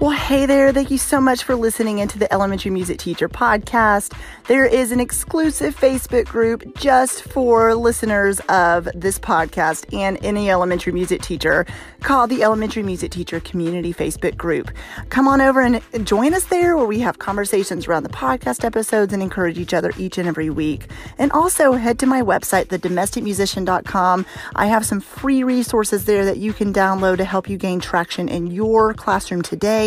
Well, 0.00 0.10
hey 0.10 0.44
there. 0.44 0.70
Thank 0.70 0.90
you 0.90 0.98
so 0.98 1.18
much 1.18 1.44
for 1.44 1.54
listening 1.54 2.00
into 2.00 2.18
the 2.18 2.30
Elementary 2.30 2.70
Music 2.70 2.98
Teacher 2.98 3.26
podcast. 3.28 4.12
There 4.48 4.66
is 4.66 4.92
an 4.92 5.00
exclusive 5.00 5.74
Facebook 5.74 6.26
group 6.26 6.76
just 6.76 7.22
for 7.22 7.74
listeners 7.74 8.40
of 8.50 8.86
this 8.94 9.18
podcast 9.18 9.94
and 9.98 10.22
any 10.22 10.50
elementary 10.50 10.92
music 10.92 11.22
teacher 11.22 11.64
called 12.02 12.28
the 12.28 12.42
Elementary 12.42 12.82
Music 12.82 13.12
Teacher 13.12 13.40
Community 13.40 13.94
Facebook 13.94 14.36
group. 14.36 14.70
Come 15.08 15.26
on 15.26 15.40
over 15.40 15.62
and 15.62 15.80
join 16.04 16.34
us 16.34 16.44
there 16.44 16.76
where 16.76 16.84
we 16.84 17.00
have 17.00 17.18
conversations 17.18 17.86
around 17.86 18.02
the 18.02 18.10
podcast 18.10 18.62
episodes 18.64 19.14
and 19.14 19.22
encourage 19.22 19.58
each 19.58 19.72
other 19.72 19.92
each 19.96 20.18
and 20.18 20.28
every 20.28 20.50
week. 20.50 20.90
And 21.16 21.32
also 21.32 21.72
head 21.72 21.98
to 22.00 22.06
my 22.06 22.20
website, 22.20 22.66
thedomesticmusician.com. 22.66 24.26
I 24.54 24.66
have 24.66 24.84
some 24.84 25.00
free 25.00 25.44
resources 25.44 26.04
there 26.04 26.26
that 26.26 26.36
you 26.36 26.52
can 26.52 26.74
download 26.74 27.18
to 27.18 27.24
help 27.24 27.48
you 27.48 27.56
gain 27.56 27.80
traction 27.80 28.28
in 28.28 28.48
your 28.48 28.92
classroom 28.92 29.40
today 29.40 29.83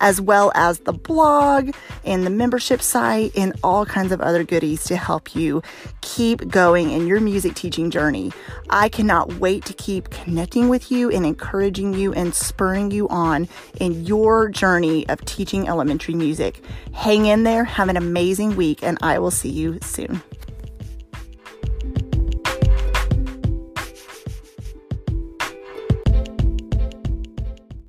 as 0.00 0.20
well 0.20 0.52
as 0.54 0.80
the 0.80 0.92
blog 0.92 1.70
and 2.04 2.24
the 2.24 2.30
membership 2.30 2.80
site 2.82 3.32
and 3.36 3.52
all 3.62 3.84
kinds 3.84 4.12
of 4.12 4.20
other 4.20 4.44
goodies 4.44 4.84
to 4.84 4.96
help 4.96 5.34
you 5.34 5.62
keep 6.00 6.46
going 6.48 6.90
in 6.90 7.06
your 7.06 7.20
music 7.20 7.54
teaching 7.54 7.90
journey. 7.90 8.32
I 8.70 8.88
cannot 8.88 9.34
wait 9.34 9.64
to 9.66 9.74
keep 9.74 10.10
connecting 10.10 10.68
with 10.68 10.90
you 10.90 11.10
and 11.10 11.26
encouraging 11.26 11.94
you 11.94 12.12
and 12.12 12.34
spurring 12.34 12.90
you 12.90 13.08
on 13.08 13.48
in 13.80 14.04
your 14.04 14.48
journey 14.48 15.08
of 15.08 15.24
teaching 15.24 15.68
elementary 15.68 16.14
music. 16.14 16.62
Hang 16.92 17.26
in 17.26 17.42
there, 17.42 17.64
have 17.64 17.88
an 17.88 17.96
amazing 17.96 18.56
week, 18.56 18.82
and 18.82 18.98
I 19.02 19.18
will 19.18 19.30
see 19.30 19.50
you 19.50 19.78
soon. 19.82 20.22